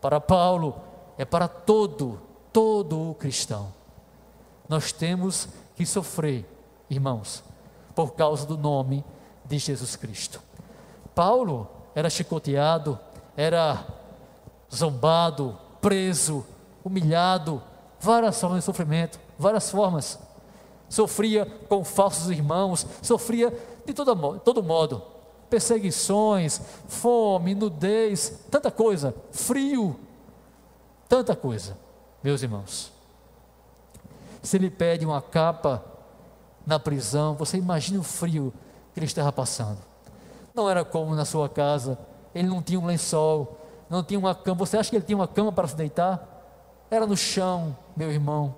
para 0.00 0.20
Paulo, 0.20 0.76
é 1.18 1.24
para 1.24 1.48
todo, 1.48 2.20
todo 2.52 3.16
cristão. 3.18 3.72
Nós 4.68 4.92
temos 4.92 5.48
que 5.74 5.84
sofrer, 5.84 6.46
irmãos, 6.88 7.42
por 7.94 8.12
causa 8.12 8.46
do 8.46 8.56
nome 8.56 9.04
de 9.44 9.58
Jesus 9.58 9.96
Cristo. 9.96 10.40
Paulo 11.14 11.68
era 11.94 12.08
chicoteado, 12.08 12.98
era 13.36 13.84
zombado, 14.72 15.58
preso, 15.80 16.46
humilhado, 16.84 17.60
várias 17.98 18.40
formas 18.40 18.60
de 18.60 18.64
sofrimento, 18.64 19.18
várias 19.38 19.70
formas. 19.70 20.18
Sofria 20.88 21.44
com 21.68 21.84
falsos 21.84 22.30
irmãos, 22.30 22.86
sofria 23.02 23.52
de 23.88 23.94
todo, 23.94 24.38
todo 24.40 24.62
modo. 24.62 25.02
Perseguições, 25.50 26.60
fome, 26.86 27.54
nudez, 27.54 28.44
tanta 28.50 28.70
coisa, 28.70 29.14
frio, 29.30 29.98
tanta 31.08 31.34
coisa, 31.34 31.76
meus 32.22 32.42
irmãos. 32.42 32.92
Se 34.42 34.56
ele 34.56 34.70
pede 34.70 35.06
uma 35.06 35.22
capa 35.22 35.82
na 36.66 36.78
prisão, 36.78 37.34
você 37.34 37.56
imagina 37.56 37.98
o 37.98 38.02
frio 38.02 38.52
que 38.92 39.00
ele 39.00 39.06
estava 39.06 39.32
passando. 39.32 39.78
Não 40.54 40.68
era 40.68 40.84
como 40.84 41.14
na 41.14 41.24
sua 41.24 41.48
casa, 41.48 41.98
ele 42.34 42.48
não 42.48 42.62
tinha 42.62 42.78
um 42.78 42.86
lençol, 42.86 43.58
não 43.88 44.02
tinha 44.02 44.18
uma 44.18 44.34
cama. 44.34 44.58
Você 44.58 44.76
acha 44.76 44.90
que 44.90 44.96
ele 44.96 45.04
tinha 45.04 45.16
uma 45.16 45.28
cama 45.28 45.50
para 45.50 45.66
se 45.66 45.76
deitar? 45.76 46.26
Era 46.90 47.06
no 47.06 47.16
chão, 47.16 47.76
meu 47.96 48.10
irmão. 48.10 48.54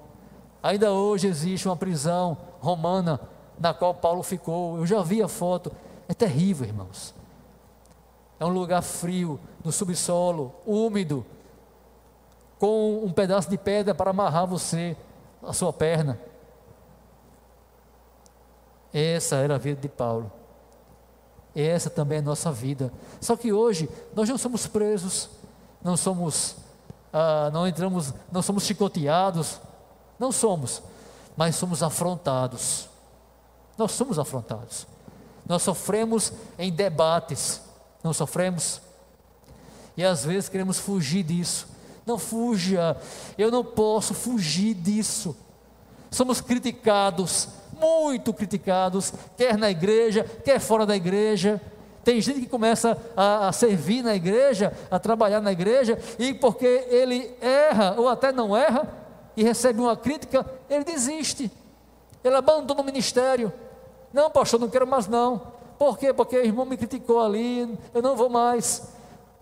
Ainda 0.63 0.93
hoje 0.93 1.27
existe 1.27 1.69
uma 1.69 1.77
prisão 1.77 2.37
romana 2.61 3.21
na 3.61 3.75
qual 3.75 3.95
Paulo 3.95 4.23
ficou. 4.23 4.79
Eu 4.79 4.87
já 4.87 5.03
vi 5.03 5.23
a 5.23 5.29
foto. 5.29 5.71
É 6.09 6.15
terrível, 6.15 6.67
irmãos. 6.67 7.15
É 8.41 8.45
um 8.45 8.49
lugar 8.49 8.83
frio, 8.83 9.39
no 9.63 9.71
subsolo, 9.71 10.55
úmido, 10.67 11.25
com 12.59 13.05
um 13.05 13.13
pedaço 13.13 13.51
de 13.51 13.59
pedra 13.59 13.95
para 13.95 14.11
amarrar 14.11 14.47
você, 14.47 14.97
a 15.43 15.53
sua 15.53 15.73
perna. 15.73 16.19
Essa 18.93 19.37
era 19.37 19.55
a 19.55 19.59
vida 19.59 19.81
de 19.81 19.89
Paulo. 19.89 20.33
Essa 21.55 21.91
também 21.91 22.17
é 22.17 22.21
a 22.21 22.25
nossa 22.25 22.51
vida. 22.51 22.93
Só 23.21 23.37
que 23.37 23.53
hoje 23.53 23.89
nós 24.15 24.29
não 24.29 24.39
somos 24.39 24.67
presos, 24.67 25.29
não 25.83 25.97
somos, 25.97 26.57
ah, 27.13 27.51
não 27.53 27.69
entramos, 27.69 28.15
não 28.33 28.41
somos 28.41 28.65
chicoteados, 28.65 29.61
não 30.19 30.33
somos, 30.33 30.83
mas 31.37 31.57
somos 31.57 31.83
afrontados. 31.83 32.90
Nós 33.77 33.93
somos 33.93 34.19
afrontados. 34.19 34.87
Nós 35.47 35.63
sofremos 35.63 36.33
em 36.59 36.71
debates, 36.71 37.61
não 38.05 38.13
sofremos? 38.13 38.81
E 39.97 40.05
às 40.05 40.25
vezes 40.25 40.49
queremos 40.49 40.79
fugir 40.79 41.23
disso. 41.23 41.69
Não 42.07 42.19
fuja, 42.19 42.97
eu 43.37 43.51
não 43.51 43.65
posso 43.65 44.15
fugir 44.15 44.75
disso. 44.75 45.37
Somos 46.11 46.41
criticados, 46.41 47.49
muito 47.79 48.33
criticados, 48.33 49.13
quer 49.37 49.57
na 49.57 49.71
igreja, 49.71 50.25
quer 50.45 50.59
fora 50.61 50.85
da 50.85 50.97
igreja. 50.97 51.61
Tem 52.03 52.21
gente 52.21 52.41
que 52.41 52.47
começa 52.47 52.97
a, 53.17 53.49
a, 53.49 53.53
servir 53.53 54.03
na 54.03 54.15
igreja, 54.15 54.73
a 54.91 54.99
trabalhar 54.99 55.41
na 55.41 55.53
igreja, 55.53 55.99
e 56.19 56.33
porque 56.33 56.67
ele 56.67 57.35
erra 57.41 57.95
ou 57.99 58.09
até 58.09 58.33
não 58.33 58.57
erra, 58.57 58.89
e 59.37 59.45
recebe 59.45 59.81
uma 59.81 59.97
crítica, 59.97 60.45
ele 60.69 60.85
desiste. 60.85 61.51
Ele 62.23 62.37
abandona 62.37 62.81
o 62.81 62.85
ministério. 62.85 63.53
Não, 64.13 64.31
pastor, 64.31 64.61
não 64.61 64.69
quero 64.69 64.87
mais 64.87 65.07
não. 65.07 65.43
Por 65.79 65.99
quê? 65.99 66.13
Porque 66.13 66.37
o 66.37 66.45
irmão 66.45 66.67
me 66.67 66.77
criticou 66.77 67.21
ali, 67.21 67.79
eu 67.95 68.03
não 68.03 68.17
vou 68.17 68.29
mais. 68.29 68.89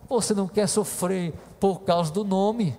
Você 0.09 0.35
não 0.35 0.47
quer 0.47 0.67
sofrer 0.69 1.35
por 1.59 1.81
causa 1.81 2.13
do 2.13 2.25
nome 2.25 2.79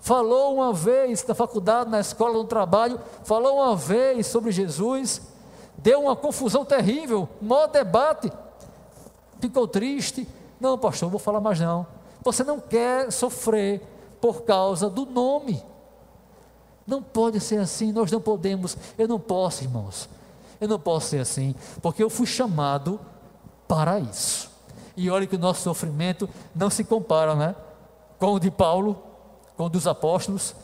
falou 0.00 0.54
uma 0.54 0.72
vez 0.72 1.24
na 1.26 1.34
faculdade, 1.34 1.90
na 1.90 2.00
escola, 2.00 2.32
no 2.32 2.44
trabalho, 2.44 2.98
falou 3.22 3.58
uma 3.58 3.76
vez 3.76 4.26
sobre 4.26 4.50
Jesus, 4.50 5.22
deu 5.76 6.02
uma 6.02 6.16
confusão 6.16 6.64
terrível, 6.64 7.28
maior 7.40 7.68
debate, 7.68 8.32
ficou 9.38 9.68
triste. 9.68 10.26
Não, 10.58 10.76
pastor, 10.76 11.06
não 11.06 11.10
vou 11.10 11.20
falar 11.20 11.40
mais 11.40 11.60
não. 11.60 11.86
Você 12.22 12.42
não 12.42 12.58
quer 12.58 13.12
sofrer 13.12 13.80
por 14.20 14.42
causa 14.42 14.90
do 14.90 15.06
nome. 15.06 15.62
Não 16.90 17.00
pode 17.00 17.38
ser 17.38 17.60
assim, 17.60 17.92
nós 17.92 18.10
não 18.10 18.20
podemos, 18.20 18.76
eu 18.98 19.06
não 19.06 19.20
posso, 19.20 19.62
irmãos. 19.62 20.08
Eu 20.60 20.66
não 20.66 20.76
posso 20.76 21.10
ser 21.10 21.20
assim, 21.20 21.54
porque 21.80 22.02
eu 22.02 22.10
fui 22.10 22.26
chamado 22.26 22.98
para 23.68 24.00
isso. 24.00 24.50
E 24.96 25.08
olha 25.08 25.24
que 25.24 25.36
o 25.36 25.38
nosso 25.38 25.62
sofrimento 25.62 26.28
não 26.52 26.68
se 26.68 26.82
compara, 26.82 27.36
né? 27.36 27.54
Com 28.18 28.34
o 28.34 28.40
de 28.40 28.50
Paulo, 28.50 29.00
com 29.56 29.70
dos 29.70 29.86
apóstolos. 29.86 30.56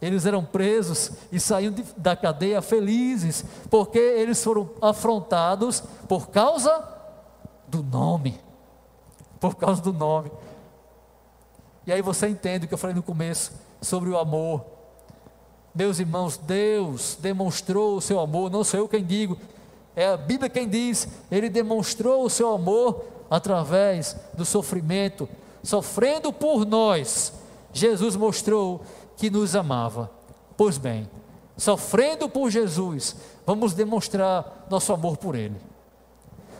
Eles 0.00 0.26
eram 0.26 0.44
presos 0.44 1.10
e 1.32 1.40
saíram 1.40 1.74
de, 1.74 1.82
da 1.96 2.14
cadeia 2.14 2.62
felizes, 2.62 3.44
porque 3.68 3.98
eles 3.98 4.42
foram 4.44 4.70
afrontados 4.80 5.82
por 6.06 6.28
causa 6.28 6.88
do 7.66 7.82
nome. 7.82 8.38
Por 9.40 9.56
causa 9.56 9.82
do 9.82 9.92
nome. 9.92 10.30
E 11.84 11.92
aí 11.92 12.00
você 12.00 12.28
entende 12.28 12.64
o 12.66 12.68
que 12.68 12.74
eu 12.74 12.78
falei 12.78 12.94
no 12.94 13.02
começo 13.02 13.52
sobre 13.80 14.08
o 14.08 14.16
amor. 14.16 14.71
Meus 15.74 15.98
irmãos, 15.98 16.36
Deus 16.36 17.16
demonstrou 17.20 17.96
o 17.96 18.00
seu 18.00 18.20
amor, 18.20 18.50
não 18.50 18.62
sou 18.62 18.80
eu 18.80 18.88
quem 18.88 19.04
digo, 19.04 19.38
é 19.96 20.06
a 20.06 20.16
Bíblia 20.16 20.50
quem 20.50 20.68
diz, 20.68 21.08
ele 21.30 21.48
demonstrou 21.48 22.24
o 22.24 22.30
seu 22.30 22.52
amor 22.52 23.04
através 23.30 24.16
do 24.34 24.44
sofrimento, 24.44 25.28
sofrendo 25.62 26.32
por 26.32 26.66
nós, 26.66 27.32
Jesus 27.72 28.16
mostrou 28.16 28.82
que 29.16 29.30
nos 29.30 29.56
amava. 29.56 30.10
Pois 30.56 30.76
bem, 30.76 31.08
sofrendo 31.56 32.28
por 32.28 32.50
Jesus, 32.50 33.16
vamos 33.46 33.72
demonstrar 33.72 34.66
nosso 34.68 34.92
amor 34.92 35.16
por 35.16 35.34
Ele. 35.34 35.56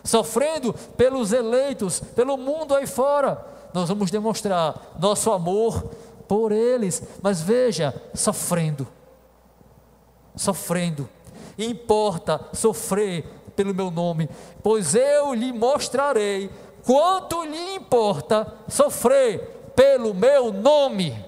Sofrendo 0.03 0.73
pelos 0.97 1.31
eleitos, 1.31 1.99
pelo 1.99 2.35
mundo 2.35 2.75
aí 2.75 2.85
fora, 2.85 3.45
nós 3.73 3.87
vamos 3.87 4.11
demonstrar 4.11 4.95
nosso 4.99 5.31
amor 5.31 5.89
por 6.27 6.51
eles. 6.51 7.01
Mas 7.21 7.41
veja, 7.41 7.93
sofrendo. 8.13 8.87
Sofrendo. 10.35 11.09
Importa 11.57 12.39
sofrer 12.53 13.25
pelo 13.55 13.73
meu 13.73 13.91
nome, 13.91 14.29
pois 14.61 14.95
eu 14.95 15.33
lhe 15.33 15.53
mostrarei 15.53 16.49
quanto 16.83 17.43
lhe 17.43 17.75
importa 17.75 18.51
sofrer 18.67 19.71
pelo 19.75 20.13
meu 20.13 20.51
nome. 20.51 21.23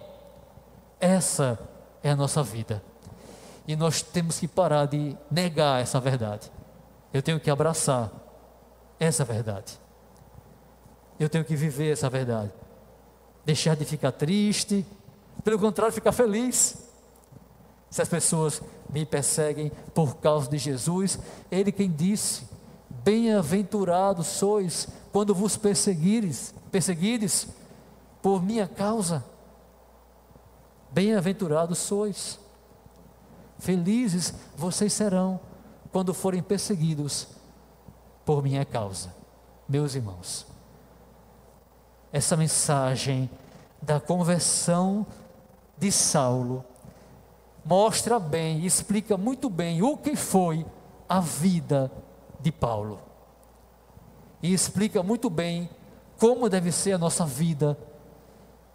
Essa 1.00 1.60
é 2.04 2.12
a 2.12 2.16
nossa 2.16 2.42
vida. 2.42 2.82
E 3.68 3.76
nós 3.76 4.02
temos 4.02 4.40
que 4.40 4.48
parar 4.48 4.86
de 4.86 5.18
negar 5.30 5.82
essa 5.82 6.00
verdade. 6.00 6.52
Eu 7.14 7.22
tenho 7.22 7.40
que 7.40 7.50
abraçar 7.50 8.12
essa 9.00 9.24
verdade. 9.24 9.80
Eu 11.20 11.30
tenho 11.30 11.46
que 11.46 11.56
viver 11.56 11.94
essa 11.94 12.10
verdade. 12.10 12.52
Deixar 13.46 13.76
de 13.76 13.86
ficar 13.86 14.12
triste, 14.12 14.86
pelo 15.44 15.58
contrário, 15.58 15.94
ficar 15.94 16.12
feliz. 16.12 16.85
Se 17.96 18.02
as 18.02 18.10
pessoas 18.10 18.62
me 18.90 19.06
perseguem 19.06 19.72
por 19.94 20.18
causa 20.18 20.50
de 20.50 20.58
Jesus, 20.58 21.18
Ele 21.50 21.72
quem 21.72 21.90
disse: 21.90 22.46
Bem-aventurados 22.90 24.28
sois 24.28 24.90
quando 25.14 25.34
vos 25.34 25.56
perseguires, 25.56 26.54
perseguires 26.70 27.48
por 28.22 28.44
minha 28.44 28.68
causa. 28.68 29.24
Bem-aventurados 30.92 31.78
sois, 31.78 32.38
felizes 33.60 34.34
vocês 34.58 34.92
serão 34.92 35.40
quando 35.90 36.14
forem 36.14 36.44
perseguidos 36.44 37.30
por 38.26 38.44
minha 38.44 38.66
causa, 38.66 39.16
meus 39.70 39.96
irmãos. 39.96 40.46
Essa 42.12 42.36
mensagem 42.36 43.30
da 43.82 44.02
conversão 44.02 45.08
de 45.78 45.94
Saulo 45.94 46.75
mostra 47.66 48.20
bem 48.20 48.66
explica 48.66 49.18
muito 49.18 49.50
bem 49.50 49.82
o 49.82 49.98
que 49.98 50.16
foi 50.16 50.66
a 51.10 51.20
vida 51.20 51.92
de 52.40 52.52
Paulo. 52.52 53.00
E 54.42 54.54
explica 54.54 55.02
muito 55.02 55.30
bem 55.30 55.70
como 56.20 56.48
deve 56.48 56.72
ser 56.72 56.94
a 56.94 56.98
nossa 56.98 57.26
vida 57.26 57.78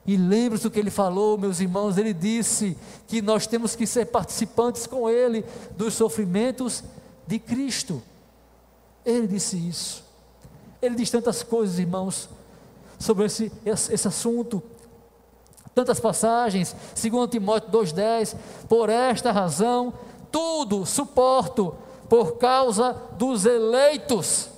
e 0.06 0.16
lembre-se 0.16 0.64
do 0.64 0.70
que 0.70 0.78
ele 0.78 0.90
falou, 0.90 1.36
meus 1.36 1.60
irmãos. 1.60 1.98
Ele 1.98 2.12
disse 2.12 2.76
que 3.06 3.20
nós 3.20 3.46
temos 3.46 3.76
que 3.76 3.86
ser 3.86 4.06
participantes 4.06 4.86
com 4.86 5.08
ele 5.08 5.44
dos 5.76 5.94
sofrimentos 5.94 6.82
de 7.26 7.38
Cristo. 7.38 8.02
Ele 9.04 9.26
disse 9.26 9.56
isso. 9.56 10.04
Ele 10.80 10.94
diz 10.94 11.10
tantas 11.10 11.42
coisas, 11.42 11.78
irmãos, 11.78 12.28
sobre 12.98 13.26
esse, 13.26 13.52
esse 13.64 14.08
assunto. 14.08 14.62
Tantas 15.74 16.00
passagens, 16.00 16.74
segundo 16.94 17.28
Timóteo 17.28 17.70
2,10, 17.70 18.36
por 18.68 18.88
esta 18.88 19.32
razão, 19.32 19.92
tudo 20.30 20.84
suporto 20.84 21.74
por 22.08 22.38
causa 22.38 22.92
dos 23.12 23.46
eleitos. 23.46 24.50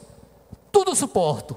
Tudo 0.70 0.94
suporto. 0.96 1.56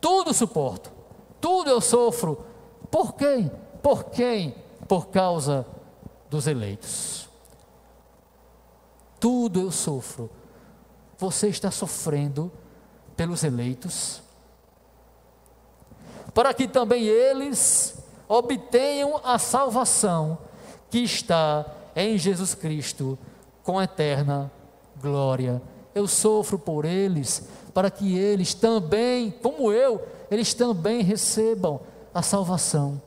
Tudo 0.00 0.32
suporto 0.34 1.00
tudo 1.40 1.70
eu 1.70 1.80
sofro. 1.80 2.44
Por 2.90 3.14
quem? 3.14 3.50
Por 3.82 4.04
quem? 4.04 4.54
Por 4.86 5.08
causa 5.08 5.66
dos 6.28 6.46
eleitos. 6.46 7.28
Tudo 9.18 9.60
eu 9.60 9.70
sofro. 9.70 10.30
Você 11.18 11.48
está 11.48 11.70
sofrendo 11.70 12.50
pelos 13.16 13.44
eleitos, 13.44 14.22
para 16.32 16.54
que 16.54 16.66
também 16.66 17.04
eles 17.04 18.02
obtenham 18.30 19.20
a 19.24 19.40
salvação 19.40 20.38
que 20.88 20.98
está 20.98 21.66
em 21.96 22.16
Jesus 22.16 22.54
Cristo 22.54 23.18
com 23.64 23.82
eterna 23.82 24.52
glória. 25.02 25.60
Eu 25.92 26.06
sofro 26.06 26.56
por 26.56 26.84
eles, 26.84 27.48
para 27.74 27.90
que 27.90 28.16
eles 28.16 28.54
também, 28.54 29.32
como 29.32 29.72
eu, 29.72 30.06
eles 30.30 30.54
também 30.54 31.02
recebam 31.02 31.80
a 32.14 32.22
salvação. 32.22 33.02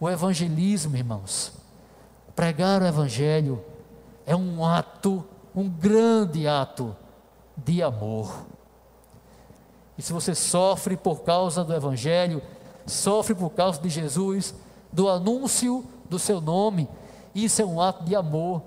O 0.00 0.10
evangelismo, 0.10 0.96
irmãos, 0.96 1.52
pregar 2.34 2.82
o 2.82 2.86
evangelho 2.86 3.64
é 4.26 4.34
um 4.34 4.64
ato, 4.64 5.24
um 5.54 5.68
grande 5.68 6.48
ato 6.48 6.96
de 7.56 7.80
amor. 7.80 8.44
E 9.96 10.02
se 10.02 10.12
você 10.12 10.34
sofre 10.34 10.96
por 10.96 11.22
causa 11.22 11.62
do 11.62 11.72
evangelho, 11.72 12.42
sofre 12.88 13.34
por 13.34 13.50
causa 13.50 13.80
de 13.80 13.88
Jesus, 13.88 14.54
do 14.92 15.08
anúncio 15.08 15.84
do 16.08 16.18
seu 16.18 16.40
nome, 16.40 16.88
isso 17.34 17.60
é 17.62 17.64
um 17.64 17.80
ato 17.80 18.04
de 18.04 18.16
amor 18.16 18.62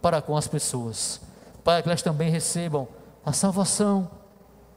para 0.00 0.22
com 0.22 0.36
as 0.36 0.46
pessoas, 0.46 1.20
para 1.62 1.82
que 1.82 1.88
elas 1.88 2.02
também 2.02 2.30
recebam 2.30 2.86
a 3.24 3.32
salvação. 3.32 4.10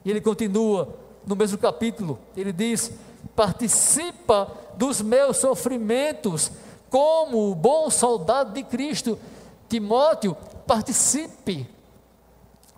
E 0.04 0.10
ele 0.10 0.22
continua 0.22 0.96
no 1.26 1.36
mesmo 1.36 1.58
capítulo, 1.58 2.18
ele 2.36 2.52
diz: 2.52 2.92
participa 3.36 4.52
dos 4.76 5.02
meus 5.02 5.38
sofrimentos, 5.38 6.52
como 6.90 7.54
bom 7.56 7.90
soldado 7.90 8.54
de 8.54 8.64
Cristo. 8.64 9.20
Timóteo, 9.68 10.36
participe 10.66 11.70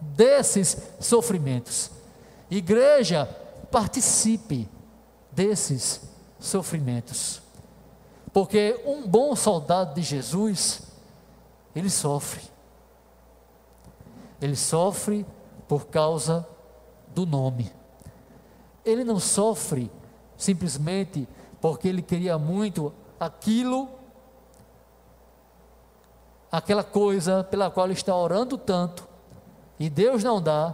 desses 0.02 0.78
sofrimentos. 1.00 1.92
Igreja, 2.50 3.26
participe 3.70 4.68
desses 5.32 6.02
sofrimentos. 6.40 7.42
Porque 8.32 8.80
um 8.86 9.08
bom 9.08 9.36
soldado 9.36 9.96
de 9.96 10.02
Jesus, 10.02 10.82
ele 11.76 11.90
sofre. 11.90 12.42
Ele 14.42 14.56
sofre 14.56 15.26
por 15.68 15.88
causa 15.88 16.48
do 17.14 17.26
nome. 17.26 17.72
Ele 18.86 19.04
não 19.04 19.20
sofre 19.20 19.92
simplesmente 20.38 21.28
porque 21.60 21.88
ele 21.88 22.02
queria 22.02 22.38
muito 22.38 22.94
aquilo, 23.20 23.90
aquela 26.52 26.84
coisa 26.84 27.44
pela 27.44 27.70
qual 27.70 27.86
ele 27.86 27.94
está 27.94 28.16
orando 28.16 28.58
tanto, 28.58 29.08
e 29.78 29.90
Deus 29.90 30.24
não 30.24 30.42
dá, 30.42 30.74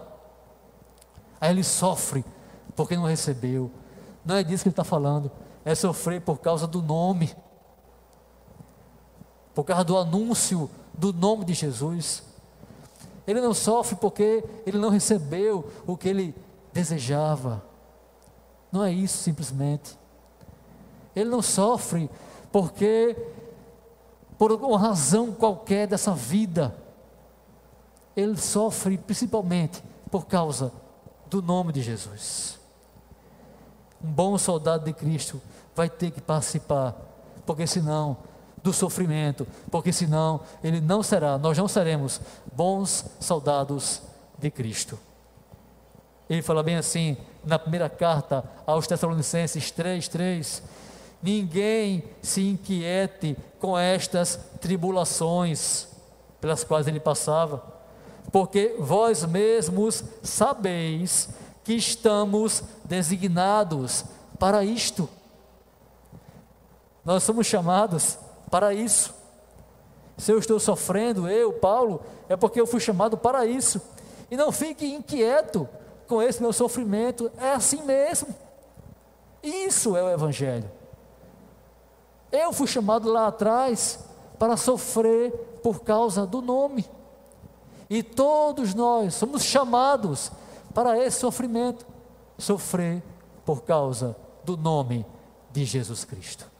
aí 1.41 1.49
ele 1.49 1.63
sofre 1.63 2.23
porque 2.75 2.95
não 2.95 3.05
recebeu. 3.05 3.71
Não 4.25 4.35
é 4.35 4.43
disso 4.43 4.63
que 4.63 4.69
ele 4.69 4.73
está 4.73 4.83
falando, 4.83 5.31
é 5.63 5.75
sofrer 5.75 6.21
por 6.21 6.39
causa 6.39 6.65
do 6.65 6.81
nome 6.81 7.35
por 9.55 9.63
causa 9.63 9.85
do 9.85 9.97
anúncio 9.97 10.69
do 10.93 11.13
nome 11.13 11.45
de 11.45 11.53
Jesus. 11.53 12.21
Ele 13.25 13.39
não 13.39 13.53
sofre 13.53 13.95
porque 13.95 14.43
ele 14.65 14.77
não 14.77 14.89
recebeu 14.89 15.71
o 15.87 15.95
que 15.95 16.09
ele 16.09 16.35
desejava. 16.73 17.63
Não 18.71 18.83
é 18.83 18.91
isso 18.91 19.17
simplesmente. 19.17 19.97
Ele 21.15 21.29
não 21.29 21.41
sofre 21.41 22.09
porque, 22.51 23.15
por 24.37 24.51
uma 24.51 24.77
razão 24.77 25.31
qualquer 25.31 25.87
dessa 25.87 26.13
vida, 26.13 26.75
ele 28.15 28.37
sofre 28.37 28.97
principalmente 28.97 29.81
por 30.11 30.25
causa 30.25 30.71
do 31.29 31.41
nome 31.41 31.71
de 31.71 31.81
Jesus. 31.81 32.59
Um 34.03 34.11
bom 34.11 34.37
soldado 34.37 34.85
de 34.85 34.93
Cristo 34.93 35.41
vai 35.75 35.89
ter 35.89 36.11
que 36.11 36.21
participar, 36.21 36.95
porque 37.45 37.67
senão 37.67 38.17
do 38.63 38.73
sofrimento, 38.73 39.45
porque 39.69 39.93
senão 39.93 40.41
ele 40.63 40.81
não 40.81 41.03
será, 41.03 41.37
nós 41.37 41.57
não 41.57 41.67
seremos 41.67 42.19
bons 42.51 43.05
soldados 43.19 44.01
de 44.39 44.49
Cristo. 44.49 44.97
Ele 46.27 46.41
fala 46.41 46.63
bem 46.63 46.75
assim 46.75 47.15
na 47.43 47.59
primeira 47.59 47.87
carta 47.87 48.43
aos 48.65 48.87
Tessalonicenses 48.87 49.71
3:3, 49.71 50.63
ninguém 51.21 52.03
se 52.21 52.41
inquiete 52.41 53.37
com 53.59 53.77
estas 53.77 54.39
tribulações 54.59 55.87
pelas 56.41 56.63
quais 56.63 56.87
ele 56.87 56.99
passava, 56.99 57.63
porque 58.31 58.75
vós 58.79 59.23
mesmos 59.25 60.03
sabeis 60.23 61.29
que 61.65 61.73
estamos 61.73 62.63
designados 62.85 64.05
para 64.39 64.63
isto. 64.63 65.09
Nós 67.03 67.23
somos 67.23 67.47
chamados 67.47 68.19
para 68.51 68.73
isso. 68.73 69.13
Se 70.15 70.31
eu 70.31 70.37
estou 70.37 70.59
sofrendo, 70.59 71.27
eu, 71.27 71.51
Paulo, 71.53 72.01
é 72.29 72.37
porque 72.37 72.61
eu 72.61 72.67
fui 72.67 72.79
chamado 72.79 73.17
para 73.17 73.45
isso. 73.47 73.81
E 74.29 74.37
não 74.37 74.51
fique 74.51 74.85
inquieto 74.85 75.67
com 76.07 76.21
esse 76.21 76.39
meu 76.39 76.53
sofrimento, 76.53 77.31
é 77.37 77.51
assim 77.51 77.81
mesmo. 77.81 78.33
Isso 79.41 79.97
é 79.97 80.03
o 80.03 80.09
Evangelho. 80.09 80.69
Eu 82.31 82.53
fui 82.53 82.67
chamado 82.67 83.11
lá 83.11 83.27
atrás 83.27 83.99
para 84.37 84.55
sofrer 84.55 85.31
por 85.63 85.81
causa 85.81 86.27
do 86.27 86.43
nome. 86.43 86.85
E 87.89 88.03
todos 88.03 88.75
nós 88.75 89.15
somos 89.15 89.43
chamados 89.43 90.31
para 90.75 90.99
esse 90.99 91.19
sofrimento 91.19 91.87
sofrer 92.37 93.01
por 93.45 93.63
causa 93.63 94.13
do 94.43 94.57
nome 94.57 95.05
de 95.49 95.63
Jesus 95.63 96.03
Cristo. 96.03 96.51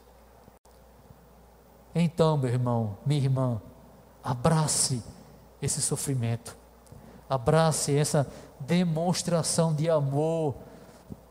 Então, 1.93 2.37
meu 2.37 2.49
irmão, 2.49 2.97
minha 3.05 3.21
irmã, 3.21 3.61
abrace 4.23 5.03
esse 5.61 5.81
sofrimento, 5.81 6.55
abrace 7.29 7.93
essa 7.93 8.25
demonstração 8.57 9.73
de 9.73 9.89
amor 9.89 10.55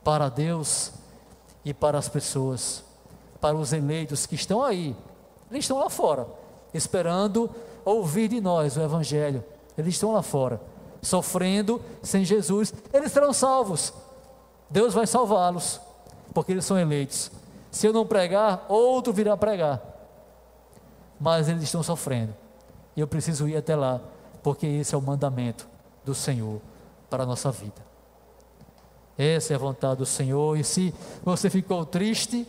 para 0.05 0.29
Deus 0.29 0.93
e 1.65 1.73
para 1.73 1.97
as 1.97 2.09
pessoas, 2.09 2.85
para 3.41 3.57
os 3.57 3.73
eleitos 3.73 4.27
que 4.27 4.35
estão 4.35 4.63
aí, 4.63 4.95
eles 5.51 5.65
estão 5.65 5.79
lá 5.79 5.89
fora, 5.89 6.29
esperando 6.75 7.51
ouvir 7.83 8.29
de 8.29 8.43
nós 8.43 8.77
o 8.77 8.83
Evangelho, 8.83 9.43
eles 9.77 9.95
estão 9.95 10.13
lá 10.13 10.21
fora, 10.21 10.61
sofrendo 11.05 11.81
sem 12.03 12.25
Jesus, 12.25 12.75
eles 12.93 13.13
serão 13.13 13.33
salvos, 13.33 13.93
Deus 14.69 14.93
vai 14.93 15.07
salvá-los, 15.07 15.81
porque 16.33 16.51
eles 16.51 16.65
são 16.65 16.79
eleitos. 16.79 17.31
Se 17.71 17.87
eu 17.87 17.93
não 17.93 18.07
pregar, 18.07 18.67
outro 18.69 19.13
virá 19.13 19.37
pregar 19.37 19.95
mas 21.19 21.49
eles 21.49 21.63
estão 21.63 21.83
sofrendo. 21.83 22.35
E 22.97 23.01
eu 23.01 23.07
preciso 23.07 23.49
ir 23.49 23.57
até 23.57 23.75
lá, 23.75 24.01
porque 24.43 24.67
esse 24.67 24.95
é 24.95 24.99
o 24.99 25.03
mandamento 25.03 25.67
do 26.05 26.15
Senhor 26.15 26.61
para 27.09 27.23
a 27.23 27.27
nossa 27.27 27.51
vida. 27.51 27.83
Essa 29.17 29.53
é 29.53 29.57
a 29.57 29.59
vontade 29.59 29.97
do 29.97 30.07
Senhor. 30.07 30.59
E 30.59 30.65
se 30.65 30.95
você 31.25 31.49
ficou 31.49 31.87
triste, 31.87 32.47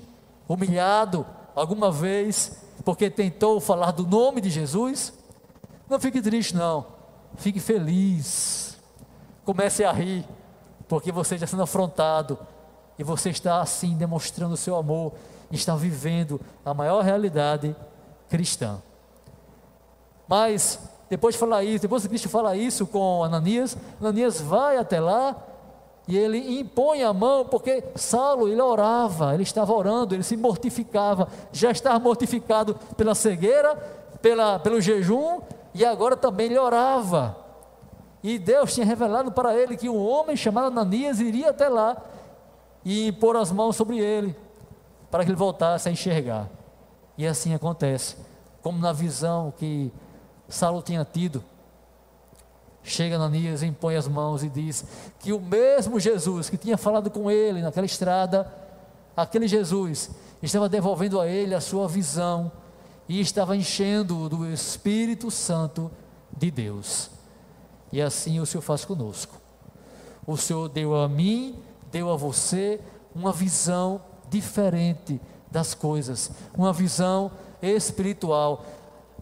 humilhado 0.47 1.25
alguma 1.55 1.91
vez, 1.91 2.63
porque 2.83 3.09
tentou 3.09 3.59
falar 3.59 3.91
do 3.91 4.05
nome 4.05 4.41
de 4.41 4.49
Jesus, 4.49 5.13
não 5.89 5.99
fique 5.99 6.21
triste, 6.21 6.55
não. 6.55 6.85
Fique 7.37 7.59
feliz. 7.59 8.77
Comece 9.43 9.83
a 9.83 9.91
rir, 9.91 10.25
porque 10.87 11.11
você 11.11 11.35
está 11.35 11.45
sendo 11.45 11.63
afrontado 11.63 12.37
e 12.97 13.03
você 13.03 13.29
está 13.29 13.61
assim 13.61 13.95
demonstrando 13.95 14.53
o 14.53 14.57
seu 14.57 14.75
amor, 14.75 15.13
está 15.51 15.75
vivendo 15.75 16.41
a 16.65 16.73
maior 16.73 17.03
realidade 17.03 17.75
cristã. 18.29 18.81
Mas, 20.27 20.79
depois 21.09 21.35
de 21.35 21.39
falar 21.39 21.63
isso, 21.63 21.81
depois 21.83 22.01
que 22.03 22.09
Cristo 22.09 22.29
fala 22.29 22.55
isso 22.55 22.87
com 22.87 23.23
Ananias, 23.23 23.77
Ananias 24.01 24.41
vai 24.41 24.77
até 24.77 24.99
lá 24.99 25.35
e 26.07 26.17
ele 26.17 26.59
impõe 26.59 27.03
a 27.03 27.13
mão, 27.13 27.45
porque 27.45 27.83
Saulo, 27.95 28.47
ele 28.47 28.61
orava, 28.61 29.33
ele 29.33 29.43
estava 29.43 29.73
orando, 29.73 30.13
ele 30.13 30.23
se 30.23 30.37
mortificava, 30.37 31.27
já 31.51 31.71
estava 31.71 31.99
mortificado 31.99 32.75
pela 32.95 33.15
cegueira, 33.15 33.75
pela, 34.21 34.59
pelo 34.59 34.79
jejum, 34.79 35.41
e 35.75 35.83
agora 35.83 36.15
também 36.15 36.45
ele 36.45 36.57
orava. 36.57 37.35
E 38.23 38.39
Deus 38.39 38.73
tinha 38.73 38.85
revelado 38.85 39.29
para 39.33 39.53
ele 39.53 39.75
que 39.75 39.89
um 39.89 40.03
homem 40.03 40.37
chamado 40.37 40.67
Ananias 40.67 41.19
iria 41.19 41.49
até 41.49 41.67
lá 41.67 42.01
e 42.83 43.09
impor 43.09 43.35
as 43.35 43.51
mãos 43.51 43.75
sobre 43.75 43.99
ele, 43.99 44.33
para 45.11 45.25
que 45.25 45.29
ele 45.29 45.37
voltasse 45.37 45.89
a 45.89 45.91
enxergar. 45.91 46.49
E 47.17 47.27
assim 47.27 47.53
acontece, 47.53 48.15
como 48.61 48.79
na 48.79 48.93
visão 48.93 49.53
que 49.57 49.91
Saulo 50.47 50.81
tinha 50.81 51.03
tido. 51.03 51.43
Chega 52.81 53.17
Ananias, 53.17 53.61
impõe 53.61 53.97
as 53.97 54.07
mãos 54.07 54.43
e 54.43 54.49
diz 54.49 54.85
que 55.19 55.33
o 55.33 55.41
mesmo 55.41 55.99
Jesus 55.99 56.49
que 56.49 56.57
tinha 56.57 56.77
falado 56.77 57.11
com 57.11 57.29
ele 57.29 57.61
naquela 57.61 57.85
estrada, 57.85 58.49
aquele 59.15 59.47
Jesus 59.47 60.09
estava 60.41 60.69
devolvendo 60.69 61.19
a 61.19 61.27
ele 61.27 61.53
a 61.53 61.59
sua 61.59 61.85
visão 61.85 62.49
e 63.07 63.19
estava 63.19 63.55
enchendo 63.55 64.27
do 64.27 64.51
Espírito 64.51 65.29
Santo 65.29 65.91
de 66.35 66.49
Deus. 66.49 67.09
E 67.91 68.01
assim 68.01 68.39
o 68.39 68.45
Senhor 68.45 68.61
faz 68.61 68.83
conosco. 68.83 69.35
O 70.25 70.35
Senhor 70.37 70.67
deu 70.69 70.95
a 70.95 71.07
mim, 71.07 71.55
deu 71.91 72.09
a 72.09 72.17
você 72.17 72.79
uma 73.13 73.31
visão 73.31 74.01
diferente 74.29 75.21
das 75.51 75.73
coisas, 75.73 76.31
uma 76.57 76.73
visão 76.73 77.31
espiritual. 77.61 78.65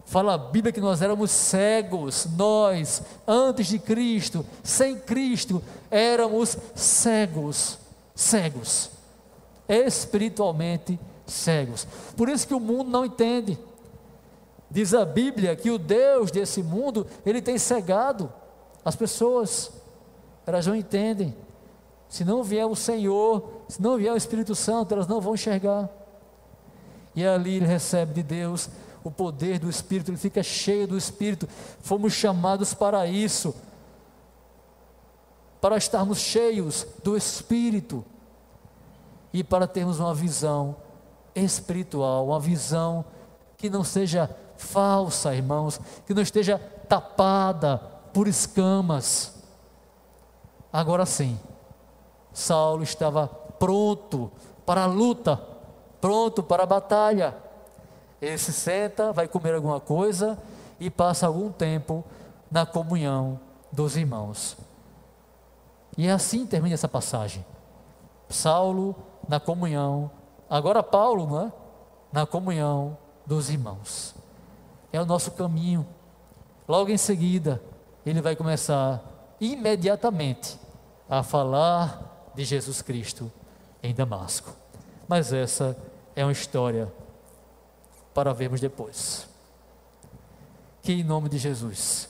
Fala 0.05 0.33
a 0.33 0.37
Bíblia 0.37 0.73
que 0.73 0.81
nós 0.81 1.01
éramos 1.01 1.31
cegos, 1.31 2.27
nós, 2.37 3.03
antes 3.27 3.67
de 3.67 3.79
Cristo, 3.79 4.45
sem 4.63 4.97
Cristo, 4.97 5.61
éramos 5.91 6.57
cegos, 6.75 7.77
cegos, 8.15 8.89
espiritualmente 9.67 10.99
cegos. 11.25 11.87
Por 12.17 12.29
isso 12.29 12.47
que 12.47 12.53
o 12.53 12.59
mundo 12.59 12.89
não 12.89 13.05
entende. 13.05 13.57
Diz 14.73 14.91
a 14.95 15.05
Bíblia 15.05 15.55
que 15.55 15.69
o 15.69 15.77
Deus 15.77 16.31
desse 16.31 16.63
mundo, 16.63 17.05
ele 17.23 17.43
tem 17.43 17.59
cegado 17.59 18.33
as 18.83 18.95
pessoas, 18.95 19.71
elas 20.47 20.65
não 20.65 20.75
entendem. 20.75 21.37
Se 22.09 22.25
não 22.25 22.43
vier 22.43 22.65
o 22.65 22.75
Senhor, 22.75 23.61
se 23.69 23.79
não 23.79 23.97
vier 23.97 24.11
o 24.11 24.17
Espírito 24.17 24.55
Santo, 24.55 24.95
elas 24.95 25.05
não 25.05 25.21
vão 25.21 25.35
enxergar. 25.35 25.87
E 27.15 27.23
ali 27.23 27.57
ele 27.57 27.67
recebe 27.67 28.15
de 28.15 28.23
Deus 28.23 28.67
o 29.03 29.11
poder 29.11 29.59
do 29.59 29.69
Espírito, 29.69 30.09
ele 30.09 30.17
fica 30.17 30.41
cheio 30.41 30.87
do 30.87 30.97
Espírito. 30.97 31.47
Fomos 31.79 32.13
chamados 32.13 32.73
para 32.73 33.05
isso, 33.05 33.53
para 35.61 35.77
estarmos 35.77 36.17
cheios 36.17 36.87
do 37.03 37.15
Espírito 37.15 38.03
e 39.31 39.43
para 39.43 39.67
termos 39.67 39.99
uma 39.99 40.15
visão 40.15 40.75
espiritual, 41.35 42.25
uma 42.25 42.39
visão 42.39 43.05
que 43.55 43.69
não 43.69 43.83
seja 43.83 44.35
falsa, 44.57 45.35
irmãos, 45.35 45.79
que 46.05 46.13
não 46.13 46.21
esteja 46.21 46.57
tapada 46.87 47.77
por 48.13 48.27
escamas. 48.27 49.33
Agora 50.71 51.05
sim, 51.05 51.39
Saulo 52.31 52.83
estava 52.83 53.27
pronto 53.27 54.31
para 54.65 54.83
a 54.83 54.87
luta, 54.87 55.39
pronto 56.01 56.41
para 56.41 56.63
a 56.63 56.67
batalha. 56.67 57.35
Ele 58.21 58.37
se 58.37 58.53
senta, 58.53 59.11
vai 59.11 59.27
comer 59.27 59.53
alguma 59.55 59.79
coisa 59.79 60.37
e 60.79 60.89
passa 60.89 61.27
algum 61.27 61.51
tempo 61.51 62.03
na 62.49 62.65
comunhão 62.65 63.39
dos 63.71 63.97
irmãos. 63.97 64.57
E 65.97 66.07
é 66.07 66.11
assim 66.11 66.45
termina 66.45 66.73
essa 66.73 66.87
passagem. 66.87 67.45
Saulo 68.29 68.95
na 69.27 69.39
comunhão, 69.39 70.09
agora 70.49 70.81
Paulo, 70.81 71.27
não 71.27 71.41
é? 71.41 71.51
Na 72.11 72.25
comunhão 72.25 72.97
dos 73.25 73.49
irmãos. 73.49 74.15
É 74.93 75.01
o 75.01 75.05
nosso 75.05 75.31
caminho. 75.31 75.85
Logo 76.67 76.91
em 76.91 76.97
seguida, 76.97 77.61
ele 78.05 78.21
vai 78.21 78.35
começar 78.35 79.03
imediatamente 79.41 80.57
a 81.09 81.23
falar 81.23 82.31
de 82.35 82.45
Jesus 82.45 82.81
Cristo 82.81 83.31
em 83.81 83.93
Damasco. 83.93 84.53
Mas 85.07 85.33
essa 85.33 85.77
é 86.15 86.23
uma 86.23 86.31
história 86.31 86.91
para 88.13 88.33
vermos 88.33 88.61
depois. 88.61 89.27
Que 90.81 90.93
em 90.93 91.03
nome 91.03 91.27
de 91.27 91.37
Jesus, 91.37 92.07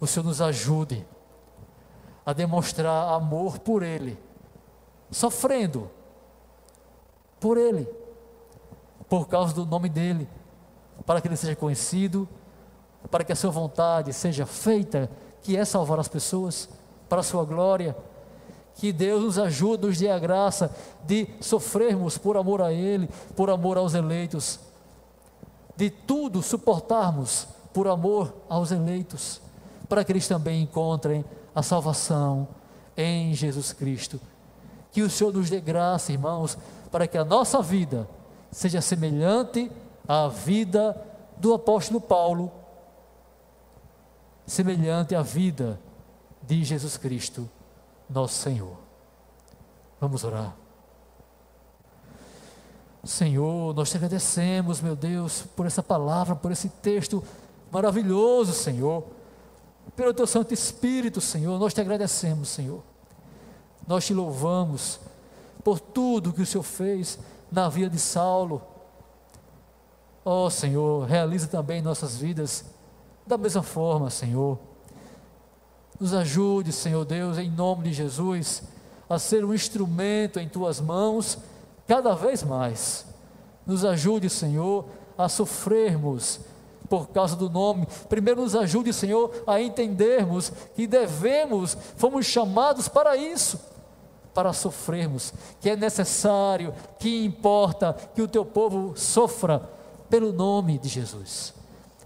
o 0.00 0.06
Senhor 0.06 0.26
nos 0.26 0.40
ajude 0.40 1.06
a 2.26 2.32
demonstrar 2.32 3.14
amor 3.14 3.58
por 3.58 3.82
Ele, 3.82 4.18
sofrendo 5.10 5.90
por 7.40 7.56
Ele, 7.56 7.88
por 9.08 9.28
causa 9.28 9.54
do 9.54 9.64
nome 9.64 9.88
dEle, 9.88 10.28
para 11.04 11.20
que 11.20 11.28
Ele 11.28 11.36
seja 11.36 11.56
conhecido, 11.56 12.28
para 13.10 13.24
que 13.24 13.32
a 13.32 13.36
Sua 13.36 13.50
vontade 13.50 14.12
seja 14.12 14.46
feita, 14.46 15.10
que 15.42 15.56
é 15.56 15.64
salvar 15.64 15.98
as 15.98 16.08
pessoas, 16.08 16.68
para 17.08 17.20
a 17.20 17.24
Sua 17.24 17.44
glória. 17.44 17.96
Que 18.74 18.92
Deus 18.92 19.22
nos 19.22 19.38
ajude, 19.38 19.86
nos 19.86 19.98
dê 19.98 20.08
a 20.08 20.18
graça 20.18 20.70
de 21.04 21.28
sofrermos 21.40 22.16
por 22.16 22.36
amor 22.36 22.62
a 22.62 22.72
Ele, 22.72 23.08
por 23.34 23.50
amor 23.50 23.76
aos 23.76 23.94
eleitos, 23.94 24.60
de 25.76 25.90
tudo 25.90 26.42
suportarmos 26.42 27.48
por 27.72 27.88
amor 27.88 28.34
aos 28.48 28.72
eleitos, 28.72 29.40
para 29.88 30.04
que 30.04 30.12
eles 30.12 30.26
também 30.26 30.62
encontrem 30.62 31.24
a 31.54 31.62
salvação 31.62 32.48
em 32.96 33.32
Jesus 33.34 33.72
Cristo. 33.72 34.20
Que 34.90 35.02
o 35.02 35.10
Senhor 35.10 35.32
nos 35.32 35.48
dê 35.48 35.60
graça, 35.60 36.12
irmãos, 36.12 36.58
para 36.90 37.06
que 37.06 37.16
a 37.16 37.24
nossa 37.24 37.62
vida 37.62 38.08
seja 38.50 38.80
semelhante 38.80 39.70
à 40.08 40.26
vida 40.26 40.96
do 41.36 41.52
apóstolo 41.52 42.00
Paulo, 42.00 42.50
semelhante 44.46 45.14
à 45.14 45.20
vida 45.20 45.78
de 46.42 46.64
Jesus 46.64 46.96
Cristo, 46.96 47.48
nosso 48.08 48.34
Senhor. 48.34 48.78
Vamos 50.00 50.24
orar. 50.24 50.56
Senhor, 53.04 53.74
nós 53.74 53.90
te 53.90 53.96
agradecemos, 53.96 54.80
meu 54.80 54.96
Deus, 54.96 55.44
por 55.54 55.66
essa 55.66 55.82
palavra, 55.82 56.34
por 56.34 56.50
esse 56.50 56.68
texto 56.68 57.22
maravilhoso, 57.70 58.52
Senhor. 58.52 59.04
Pelo 59.94 60.14
teu 60.14 60.26
Santo 60.26 60.52
Espírito, 60.52 61.20
Senhor, 61.20 61.58
nós 61.58 61.74
te 61.74 61.80
agradecemos, 61.80 62.48
Senhor. 62.48 62.82
Nós 63.86 64.06
te 64.06 64.14
louvamos 64.14 65.00
por 65.64 65.80
tudo 65.80 66.32
que 66.32 66.42
o 66.42 66.46
Senhor 66.46 66.62
fez 66.62 67.18
na 67.50 67.68
vida 67.68 67.90
de 67.90 67.98
Saulo. 67.98 68.62
Ó 70.24 70.46
oh, 70.46 70.50
Senhor, 70.50 71.06
realiza 71.06 71.46
também 71.46 71.80
nossas 71.80 72.16
vidas 72.16 72.64
da 73.26 73.36
mesma 73.36 73.62
forma, 73.62 74.10
Senhor. 74.10 74.58
Nos 76.00 76.14
ajude, 76.14 76.72
Senhor 76.72 77.04
Deus, 77.04 77.38
em 77.38 77.50
nome 77.50 77.84
de 77.84 77.92
Jesus, 77.92 78.62
a 79.08 79.18
ser 79.18 79.44
um 79.44 79.52
instrumento 79.52 80.38
em 80.38 80.48
tuas 80.48 80.80
mãos 80.80 81.38
cada 81.86 82.14
vez 82.14 82.42
mais. 82.42 83.06
Nos 83.66 83.84
ajude, 83.84 84.30
Senhor, 84.30 84.86
a 85.16 85.28
sofrermos 85.28 86.40
por 86.88 87.08
causa 87.08 87.36
do 87.36 87.50
nome. 87.50 87.86
Primeiro, 88.08 88.42
nos 88.42 88.54
ajude, 88.54 88.92
Senhor, 88.92 89.42
a 89.46 89.60
entendermos 89.60 90.52
que 90.74 90.86
devemos, 90.86 91.76
fomos 91.96 92.26
chamados 92.26 92.88
para 92.88 93.16
isso, 93.16 93.60
para 94.32 94.52
sofrermos, 94.52 95.34
que 95.60 95.68
é 95.68 95.76
necessário, 95.76 96.72
que 96.98 97.24
importa 97.24 97.94
que 98.14 98.22
o 98.22 98.28
teu 98.28 98.44
povo 98.44 98.96
sofra 98.96 99.77
pelo 100.08 100.32
nome 100.32 100.78
de 100.78 100.88
Jesus, 100.88 101.54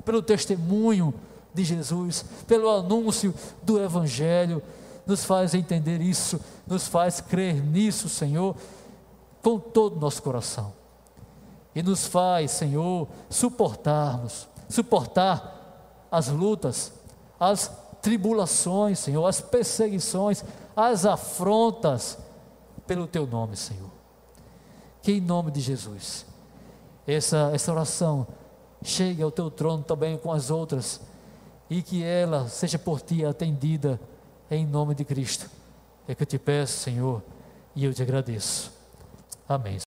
pelo 0.05 0.23
testemunho 0.23 1.15
de 1.55 1.65
Jesus, 1.65 2.25
pelo 2.47 2.71
anúncio 2.71 3.35
do 3.63 3.81
Evangelho. 3.81 4.63
Nos 5.05 5.25
faz 5.25 5.53
entender 5.53 6.01
isso, 6.01 6.41
nos 6.67 6.87
faz 6.87 7.21
crer 7.21 7.63
nisso, 7.63 8.09
Senhor 8.09 8.57
com 9.43 9.59
todo 9.59 9.97
o 9.97 10.01
nosso 10.01 10.23
coração. 10.23 10.73
E 11.75 11.83
nos 11.83 12.07
faz, 12.07 12.53
Senhor, 12.53 13.09
suportarmos, 13.29 14.47
suportar 14.69 16.07
as 16.11 16.29
lutas, 16.29 16.93
as 17.41 17.71
tribulações, 18.01 18.99
Senhor, 18.99 19.27
as 19.27 19.41
perseguições, 19.41 20.45
as 20.77 21.05
afrontas 21.05 22.19
pelo 22.87 23.07
teu 23.07 23.27
nome, 23.27 23.57
Senhor. 23.57 23.91
Que 25.03 25.13
em 25.13 25.21
nome 25.21 25.51
de 25.51 25.61
Jesus, 25.61 26.27
essa, 27.07 27.51
essa 27.53 27.73
oração 27.73 28.27
chegue 28.83 29.23
ao 29.23 29.31
teu 29.31 29.51
trono 29.51 29.83
também 29.83 30.17
com 30.19 30.33
as 30.33 30.51
outras 30.51 31.01
e 31.71 31.83
que 31.83 32.03
ela 32.03 32.49
seja 32.49 32.79
por 32.79 33.01
ti 33.01 33.25
atendida 33.25 34.01
em 34.51 34.67
nome 34.67 34.95
de 34.95 35.05
Cristo. 35.05 35.49
É 36.07 36.15
que 36.15 36.23
eu 36.23 36.27
te 36.27 36.39
peço, 36.39 36.79
Senhor, 36.79 37.23
e 37.75 37.85
eu 37.85 37.95
te 37.95 38.03
agradeço. 38.03 38.73
Amém. 39.49 39.79